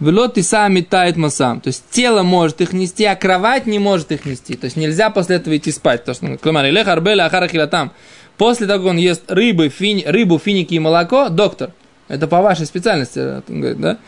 вело 0.00 0.28
ты 0.28 0.42
сами 0.42 0.80
тает 0.80 1.16
масам. 1.16 1.60
То 1.60 1.68
есть 1.68 1.84
тело 1.90 2.22
может 2.22 2.60
их 2.60 2.72
нести, 2.72 3.04
а 3.04 3.14
кровать 3.14 3.66
не 3.66 3.78
может 3.78 4.12
их 4.12 4.24
нести. 4.24 4.56
То 4.56 4.64
есть 4.64 4.76
нельзя 4.76 5.10
после 5.10 5.36
этого 5.36 5.56
идти 5.56 5.70
спать. 5.70 6.04
То, 6.04 6.14
что, 6.14 6.38
кломар, 6.38 6.66
илех 6.66 6.88
арбеля 6.88 7.26
ахара 7.26 7.66
там. 7.66 7.92
После 8.36 8.66
того, 8.66 8.80
как 8.80 8.90
он 8.90 8.96
ест 8.98 9.22
рыбы, 9.28 9.68
фини, 9.68 10.04
рыбу, 10.06 10.38
финики 10.38 10.74
и 10.74 10.78
молоко, 10.78 11.28
доктор, 11.28 11.70
это 12.08 12.26
по 12.26 12.42
вашей 12.42 12.66
специальности, 12.66 13.42
он 13.48 13.60
говорит, 13.60 13.80
да? 13.80 13.98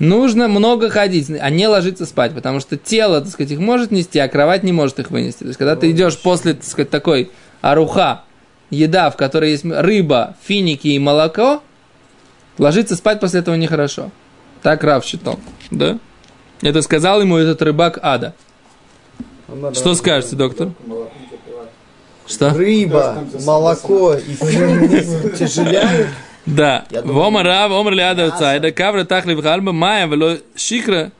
Нужно 0.00 0.48
много 0.48 0.90
ходить, 0.90 1.30
а 1.30 1.50
не 1.50 1.68
ложиться 1.68 2.04
спать, 2.04 2.34
потому 2.34 2.58
что 2.58 2.76
тело, 2.76 3.20
так 3.20 3.30
сказать, 3.30 3.52
их 3.52 3.60
может 3.60 3.92
нести, 3.92 4.18
а 4.18 4.26
кровать 4.26 4.64
не 4.64 4.72
может 4.72 4.98
их 4.98 5.10
вынести. 5.10 5.40
То 5.40 5.46
есть, 5.46 5.58
когда 5.58 5.76
ты 5.76 5.90
идешь 5.92 6.18
после, 6.18 6.54
так 6.54 6.64
сказать, 6.64 6.90
такой 6.90 7.30
аруха, 7.60 8.22
еда, 8.70 9.10
в 9.10 9.16
которой 9.16 9.52
есть 9.52 9.64
рыба, 9.64 10.36
финики 10.42 10.88
и 10.88 10.98
молоко, 10.98 11.62
ложиться 12.58 12.96
спать 12.96 13.20
после 13.20 13.40
этого 13.40 13.54
нехорошо. 13.54 14.10
Так 14.62 14.82
Рав 14.82 15.04
считал, 15.04 15.38
да? 15.70 15.98
Это 16.60 16.82
сказал 16.82 17.20
ему 17.20 17.36
этот 17.36 17.62
рыбак 17.62 17.98
Ада. 18.02 18.34
Что 19.74 19.94
скажете, 19.94 20.34
доктор? 20.34 20.72
Что? 22.26 22.50
Рыба, 22.54 23.24
молоко 23.44 24.14
и 24.14 24.34
тяжеляют. 25.38 26.08
Да. 26.46 26.84
Я 26.90 27.00
думаю, 27.02 27.18
Вома 27.18 27.42
Рав, 27.42 27.70
Омар 27.72 27.92
Лиада 27.94 28.30
Цайда, 28.30 28.70
Кавра 28.72 29.04
Тахли 29.04 29.34
Бхальба, 29.34 29.72
Майя, 29.72 30.06
Вело 30.06 30.36
Шикра, 30.56 31.10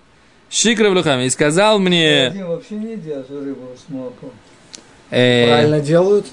Шикра 0.51 0.91
Влухами. 0.91 1.25
И 1.25 1.31
сказал 1.31 1.79
мне, 1.79 2.27
Один 2.29 2.47
вообще 2.47 2.75
не 2.75 2.97
делает 2.97 3.31
рыбу 3.31 3.69
с 3.77 3.91
молоком. 3.91 4.31
э, 5.11 5.47
Правильно 5.49 5.81
делают. 5.81 6.27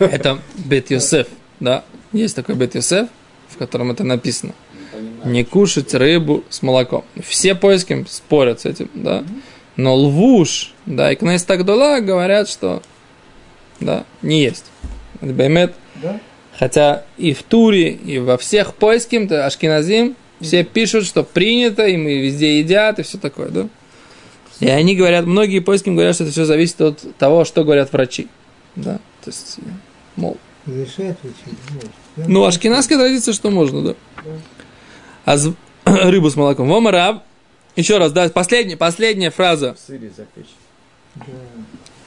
это 0.00 0.38
Бет 0.56 0.90
Йосеф, 0.90 1.26
да? 1.60 1.84
Есть 2.12 2.34
такой 2.36 2.54
Бет 2.54 2.74
Йосеф, 2.74 3.08
в 3.48 3.56
котором 3.58 3.90
это 3.90 4.04
написано. 4.04 4.52
Не 5.24 5.44
кушать 5.44 5.92
рыбу 5.94 6.44
с 6.48 6.62
молоком. 6.62 7.04
Все 7.22 7.54
поиски 7.54 8.04
спорят 8.08 8.60
с 8.60 8.66
этим, 8.66 8.90
да? 8.94 9.22
Но 9.76 9.94
лвуш, 9.96 10.72
да, 10.86 11.12
и 11.12 11.16
Кнес 11.16 11.42
Тагдула 11.44 12.00
говорят, 12.00 12.48
что, 12.48 12.82
да, 13.80 14.04
не 14.22 14.42
есть. 14.42 14.64
Это 15.20 15.32
Баймет. 15.32 15.74
Да? 16.02 16.20
Хотя 16.58 17.04
и 17.16 17.32
в 17.32 17.42
Туре, 17.42 17.90
и 17.90 18.18
во 18.18 18.36
всех 18.38 18.74
поиским, 18.74 19.28
то 19.28 19.46
Ашкиназим, 19.46 20.16
все 20.40 20.64
пишут, 20.64 21.06
что 21.06 21.22
принято, 21.22 21.86
и 21.86 21.96
мы 21.96 22.18
везде 22.18 22.58
едят, 22.58 22.98
и 22.98 23.02
все 23.02 23.18
такое, 23.18 23.48
да? 23.48 23.68
И 24.60 24.68
они 24.68 24.94
говорят, 24.94 25.24
многие 25.26 25.60
поиским 25.60 25.94
говорят, 25.94 26.14
что 26.14 26.24
это 26.24 26.32
все 26.32 26.44
зависит 26.44 26.80
от 26.80 27.16
того, 27.16 27.44
что 27.44 27.64
говорят 27.64 27.92
врачи. 27.92 28.28
Да, 28.76 28.98
то 29.24 29.30
есть, 29.30 29.58
мол, 30.16 30.36
Разрешает 30.66 31.16
ну, 32.16 32.44
ашкенадская 32.44 32.98
традиция, 32.98 33.32
что 33.32 33.50
можно, 33.50 33.82
да. 33.82 33.94
А 35.24 35.36
з- 35.38 35.54
рыбу 35.84 36.30
с 36.30 36.36
молоком. 36.36 36.68
Вомараб. 36.68 37.22
Еще 37.76 37.98
раз, 37.98 38.12
да, 38.12 38.28
последняя, 38.28 38.76
последняя 38.76 39.30
фраза. 39.30 39.74
В 39.74 39.78
сыре 39.78 40.10
запечь. 40.14 40.50
Да. 41.14 41.24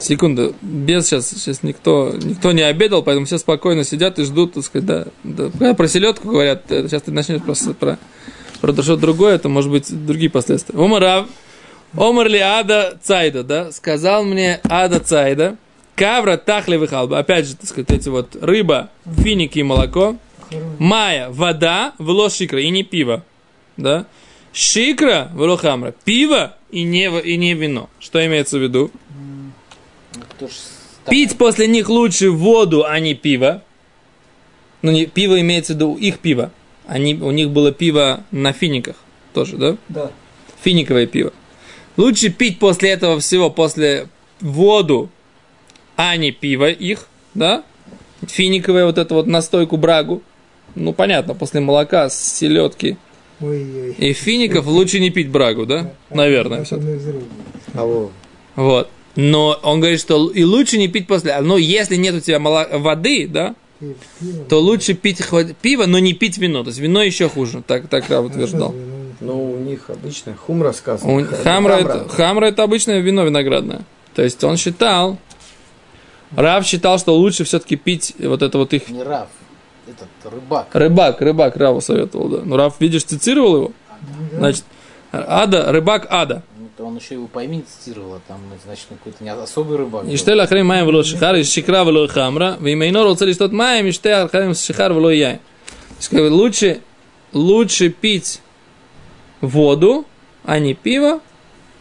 Секунду, 0.03 0.53
без 0.61 1.05
сейчас, 1.05 1.29
сейчас 1.29 1.63
никто, 1.63 2.11
никто 2.21 2.51
не 2.51 2.61
обедал, 2.61 3.03
поэтому 3.03 3.25
все 3.25 3.37
спокойно 3.37 3.85
сидят 3.85 4.19
и 4.19 4.23
ждут, 4.23 4.53
так 4.53 4.65
сказать, 4.65 4.85
да. 4.85 5.05
да. 5.23 5.49
Когда 5.49 5.73
про 5.73 5.87
селедку 5.87 6.27
говорят, 6.27 6.69
э, 6.69 6.89
сейчас 6.89 7.03
ты 7.03 7.11
начнешь 7.11 7.41
просто 7.41 7.73
про, 7.73 7.97
про 8.59 8.73
что-то 8.73 8.97
другое, 8.97 9.35
это 9.35 9.47
может 9.47 9.71
быть 9.71 10.05
другие 10.05 10.29
последствия. 10.29 10.77
Омарав, 10.77 11.27
Омар 11.95 12.27
ли 12.27 12.39
Ада 12.39 12.99
Цайда, 13.01 13.45
да, 13.45 13.71
сказал 13.71 14.25
мне 14.25 14.59
Ада 14.65 14.99
Цайда, 14.99 15.55
Кавра, 15.95 16.35
тахли, 16.35 16.75
выхалба. 16.75 17.19
Опять 17.19 17.47
же, 17.47 17.55
так 17.55 17.69
сказать, 17.69 17.91
эти 17.91 18.09
вот 18.09 18.35
рыба, 18.41 18.89
финики 19.05 19.59
и 19.59 19.63
молоко. 19.63 20.17
Майя, 20.79 21.29
вода, 21.29 21.93
вло 21.97 22.29
шикра, 22.29 22.59
и 22.59 22.69
не 22.71 22.83
пиво. 22.83 23.23
Да? 23.77 24.05
Шикра, 24.51 25.29
вло 25.33 25.55
хамра. 25.55 25.93
Пиво 26.03 26.57
и 26.71 26.83
не, 26.83 27.05
и 27.21 27.37
не 27.37 27.53
вино. 27.53 27.89
Что 27.99 28.25
имеется 28.25 28.57
в 28.57 28.61
виду? 28.61 28.91
Ну, 29.15 29.51
кто 30.13 30.19
ж 30.19 30.27
так- 30.29 30.32
Пить 31.09 31.37
после 31.37 31.67
них 31.67 31.89
лучше 31.89 32.31
воду, 32.31 32.85
а 32.85 32.99
не 32.99 33.13
пиво. 33.13 33.61
Ну, 34.81 34.91
не, 34.91 35.05
пиво 35.05 35.39
имеется 35.39 35.73
в 35.73 35.75
виду 35.75 35.95
их 35.95 36.19
пиво. 36.19 36.51
Они, 36.87 37.15
у 37.15 37.31
них 37.31 37.49
было 37.49 37.71
пиво 37.71 38.23
на 38.31 38.53
финиках 38.53 38.95
тоже, 39.33 39.57
да? 39.57 39.77
Да. 39.89 40.11
Финиковое 40.61 41.07
пиво. 41.07 41.33
Лучше 41.97 42.29
пить 42.29 42.59
после 42.59 42.89
этого 42.91 43.19
всего, 43.19 43.49
после 43.49 44.07
воду, 44.41 45.09
а 45.95 46.15
не 46.17 46.31
пиво 46.31 46.69
их, 46.69 47.07
да? 47.33 47.63
Финиковое 48.25 48.85
вот 48.85 48.97
это 48.97 49.13
вот 49.13 49.27
настойку 49.27 49.77
брагу. 49.77 50.21
Ну, 50.75 50.93
понятно, 50.93 51.35
после 51.35 51.61
молока, 51.61 52.09
селедки 52.09 52.97
Ой-ой. 53.39 53.93
и 53.93 54.13
фиников 54.13 54.65
лучше 54.65 54.99
не 54.99 55.11
пить 55.11 55.29
брагу, 55.29 55.65
да? 55.65 55.93
Наверное. 56.09 56.65
А 57.73 58.11
вот. 58.55 58.89
Но 59.15 59.59
он 59.61 59.79
говорит, 59.79 59.99
что 59.99 60.29
и 60.31 60.43
лучше 60.43 60.77
не 60.77 60.87
пить 60.87 61.07
после... 61.07 61.39
Но 61.41 61.57
если 61.57 61.95
нет 61.97 62.15
у 62.15 62.19
тебя 62.19 62.39
моло- 62.39 62.67
воды, 62.79 63.27
да, 63.27 63.55
то 64.49 64.59
лучше 64.59 64.93
пить 64.93 65.21
хоть 65.23 65.55
пиво, 65.57 65.85
но 65.85 65.99
не 65.99 66.13
пить 66.13 66.37
вино. 66.37 66.63
То 66.63 66.69
есть 66.69 66.79
вино 66.79 67.03
еще 67.03 67.29
хуже. 67.29 67.61
Так, 67.65 67.87
так 67.89 68.09
Рав 68.09 68.25
А 68.25 68.27
что 68.29 68.33
утверждал. 68.35 68.71
вино? 68.71 68.83
Ну, 69.19 69.53
у 69.53 69.57
них 69.59 69.89
обычно 69.89 70.35
хумра 70.35 70.71
сказано. 70.73 71.13
У- 71.13 71.25
Хамра, 71.43 71.73
это, 71.73 72.09
хамра 72.09 72.47
это 72.47 72.63
обычное 72.63 72.99
вино 72.99 73.23
виноградное. 73.23 73.81
То 74.15 74.21
есть 74.23 74.43
он 74.43 74.57
считал, 74.57 75.17
Рав 76.35 76.65
считал, 76.65 76.97
что 76.97 77.15
лучше 77.15 77.43
все-таки 77.43 77.75
пить 77.75 78.15
вот 78.19 78.41
это 78.41 78.57
вот 78.57 78.73
их... 78.73 78.89
Не 78.89 79.03
Раф, 79.03 79.27
этот 79.87 80.33
рыбак. 80.33 80.67
Рыбак, 80.73 81.21
рыбак 81.21 81.55
Раву 81.57 81.81
советовал, 81.81 82.29
да. 82.29 82.41
Ну, 82.43 82.55
Рав, 82.57 82.75
видишь, 82.79 83.03
цитировал 83.03 83.55
его? 83.57 83.71
Значит, 84.33 84.63
Ада, 85.11 85.71
рыбак 85.71 86.07
Ада 86.09 86.41
то 86.75 86.85
он 86.85 86.97
еще 86.97 87.15
его 87.15 87.27
пойми 87.27 87.63
цитировал, 87.63 88.15
а 88.15 88.21
там, 88.27 88.39
ну, 88.49 88.55
значит, 88.65 88.87
какой-то 88.89 89.23
не 89.23 89.29
особый 89.29 89.77
рыбак. 89.77 90.05
Иштель 90.05 90.39
ахрим 90.41 90.67
маем 90.67 90.85
вло 90.85 91.03
шихар, 91.03 91.35
из 91.35 91.51
шикра 91.51 91.83
вло 91.83 92.07
хамра, 92.07 92.57
в 92.59 92.65
имя 92.65 92.89
инор 92.89 93.07
уцелишь 93.07 93.37
тот 93.37 93.51
маем, 93.51 93.89
иштель 93.89 94.13
ахрим 94.13 94.55
шихар 94.55 94.93
вло 94.93 95.09
яй. 95.09 95.39
Лучше, 96.11 96.81
лучше 97.31 97.89
пить 97.89 98.41
воду, 99.41 100.05
а 100.43 100.59
не 100.59 100.73
пиво. 100.73 101.21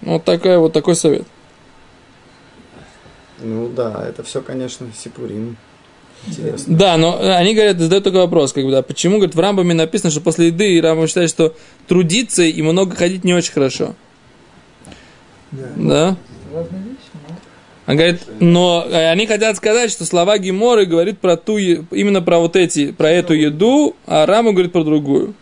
Вот, 0.02 0.24
такой 0.24 0.58
вот 0.58 0.72
такой 0.72 0.96
совет. 0.96 1.26
Ну 3.40 3.68
да, 3.68 4.04
это 4.06 4.22
все, 4.22 4.42
конечно, 4.42 4.86
сипурин. 4.96 5.56
Интересно. 6.26 6.76
Да, 6.76 6.96
но 6.96 7.18
они 7.36 7.54
говорят, 7.54 7.78
задают 7.78 8.04
такой 8.04 8.20
вопрос, 8.20 8.52
как 8.52 8.64
бы, 8.64 8.70
да, 8.70 8.82
почему, 8.82 9.16
говорит, 9.16 9.34
в 9.34 9.40
Рамбаме 9.40 9.74
написано, 9.74 10.10
что 10.10 10.20
после 10.20 10.48
еды 10.48 10.80
Рамбам 10.80 11.08
считает, 11.08 11.30
что 11.30 11.56
трудиться 11.88 12.44
и 12.44 12.62
много 12.62 12.94
ходить 12.94 13.24
не 13.24 13.34
очень 13.34 13.52
хорошо. 13.52 13.96
Да. 15.52 15.66
Да? 15.76 16.16
Разные 16.54 16.82
вещи, 16.82 17.10
но... 17.14 17.36
Он 17.86 17.96
говорит, 17.96 18.22
но 18.40 18.86
э, 18.88 19.10
они 19.10 19.26
хотят 19.26 19.56
сказать, 19.56 19.90
что 19.90 20.04
слова 20.04 20.38
Геморы 20.38 20.86
говорит 20.86 21.18
про 21.18 21.36
ту, 21.36 21.58
именно 21.58 22.22
про 22.22 22.38
вот 22.38 22.54
эти, 22.56 22.92
про 22.92 23.10
эту 23.10 23.34
еду, 23.34 23.96
а 24.06 24.24
Рама 24.26 24.52
говорит 24.52 24.72
про 24.72 24.84
другую. 24.84 25.34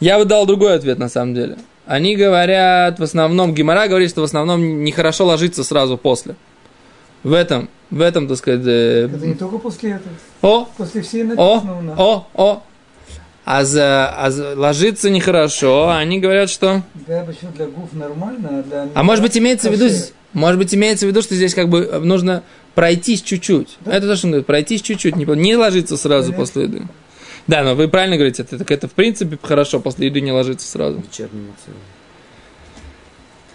Я 0.00 0.18
бы 0.18 0.24
дал 0.24 0.46
другой 0.46 0.74
ответ 0.74 0.98
на 0.98 1.08
самом 1.08 1.34
деле. 1.34 1.58
Они 1.86 2.16
говорят, 2.16 2.98
в 3.00 3.02
основном, 3.02 3.54
Гемора 3.54 3.88
говорит, 3.88 4.10
что 4.10 4.20
в 4.20 4.24
основном 4.24 4.84
нехорошо 4.84 5.26
ложиться 5.26 5.64
сразу 5.64 5.96
после. 5.98 6.36
В 7.24 7.32
этом, 7.32 7.68
в 7.90 8.00
этом, 8.00 8.26
так 8.28 8.36
сказать, 8.36 8.66
э, 8.66 9.08
Это 9.12 9.26
не 9.26 9.34
только 9.34 9.58
после 9.58 9.90
этого. 9.92 10.14
о, 10.42 10.68
После 10.76 11.02
всей 11.02 11.22
о, 11.22 11.26
написано 11.26 11.78
у 11.78 11.82
нас. 11.82 11.98
о, 11.98 12.26
о. 12.34 12.62
А, 13.44 13.64
за, 13.64 14.08
а 14.08 14.30
за- 14.30 14.56
ложиться 14.56 15.10
нехорошо, 15.10 15.88
а 15.88 15.98
они 15.98 16.20
говорят, 16.20 16.48
что... 16.48 16.82
Да, 17.06 17.24
почему 17.24 17.50
для 17.52 17.66
гуф 17.66 17.92
нормально, 17.92 18.60
а 18.60 18.62
для... 18.62 18.88
А 18.94 19.02
может 19.02 19.22
быть 19.22 19.36
имеется 19.36 19.68
в 19.68 19.72
виду, 19.72 19.92
может 20.32 20.58
быть 20.58 20.72
имеется 20.74 21.06
в 21.06 21.08
виду, 21.08 21.22
что 21.22 21.34
здесь 21.34 21.52
как 21.52 21.68
бы 21.68 21.80
э, 21.80 21.98
нужно 21.98 22.44
пройтись 22.76 23.20
чуть-чуть. 23.22 23.78
Это 23.84 24.06
то, 24.06 24.16
что 24.16 24.28
он 24.28 24.32
говорит, 24.32 24.46
пройтись 24.46 24.82
чуть-чуть, 24.82 25.16
не, 25.16 25.24
не 25.24 25.56
ложиться 25.56 25.96
сразу 25.96 26.32
Понятно. 26.32 26.40
после 26.40 26.62
еды. 26.64 26.82
Да, 27.48 27.64
но 27.64 27.74
вы 27.74 27.88
правильно 27.88 28.16
говорите, 28.16 28.42
это, 28.42 28.58
так 28.58 28.70
это 28.70 28.86
в 28.86 28.92
принципе 28.92 29.36
хорошо, 29.42 29.80
после 29.80 30.06
еды 30.06 30.20
не 30.20 30.30
ложиться 30.30 30.68
сразу. 30.68 30.98
Вечерний 31.00 31.40
мацион. 31.40 31.76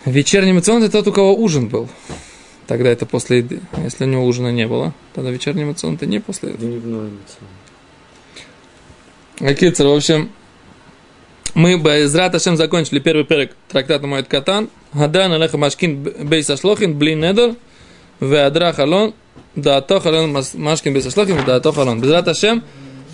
Вечерний 0.06 0.54
мацион 0.54 0.84
это 0.84 0.91
тот, 0.91 1.08
у 1.08 1.13
кого 1.13 1.34
ужин 1.34 1.69
был. 1.69 1.88
Тогда 2.67 2.89
это 2.89 3.06
после 3.06 3.38
еды. 3.38 3.62
Если 3.82 4.04
у 4.04 4.08
него 4.08 4.26
ужина 4.26 4.52
не 4.52 4.67
было, 4.67 4.93
тогда 5.13 5.32
вечерний 5.32 5.63
мацион 5.63 5.95
это 5.95 6.06
не 6.06 6.19
после 6.19 6.50
еды. 6.50 6.65
Дневной 6.65 7.12
мацион. 7.12 7.47
Акицер, 9.39 9.86
в 9.88 9.95
общем, 9.95 10.30
мы 11.54 11.78
бы 11.78 11.91
с 12.08 12.15
Раташем 12.15 12.58
закончили 12.58 13.00
первый 13.00 13.23
перек 13.23 13.56
трактата 13.67 14.06
Моэд 14.08 14.28
Катан. 14.28 14.69
Гадан 14.93 15.34
Алеха 15.34 15.58
Машкин 15.58 16.04
Бейс 16.23 16.50
Ашлохин, 16.50 16.97
Блин 16.97 17.19
Недер, 17.19 17.56
Веадра 18.19 18.73
Халон, 18.73 19.13
Даато 19.56 20.00
Халон 20.00 20.32
Мас- 20.32 20.54
Машкин 20.56 20.93
Бейс 20.93 21.06
Ашлохин, 21.06 21.43
Даато 21.45 21.71
Халон. 21.71 22.02
Без 22.02 22.10
Раташем, 22.12 22.63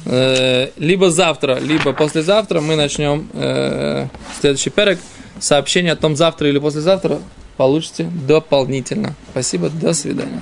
э, 0.06 0.70
либо 0.78 1.10
завтра, 1.10 1.60
либо 1.60 1.94
послезавтра 1.94 2.62
мы 2.62 2.76
начнем 2.76 3.28
э, 3.34 4.08
следующий 4.40 4.70
перек. 4.70 5.00
Сообщение 5.40 5.94
о 5.94 5.96
том, 5.98 6.16
завтра 6.16 6.48
или 6.48 6.60
послезавтра 6.60 7.20
получите 7.58 8.04
дополнительно. 8.28 9.16
Спасибо, 9.32 9.70
до 9.70 9.94
свидания. 9.94 10.42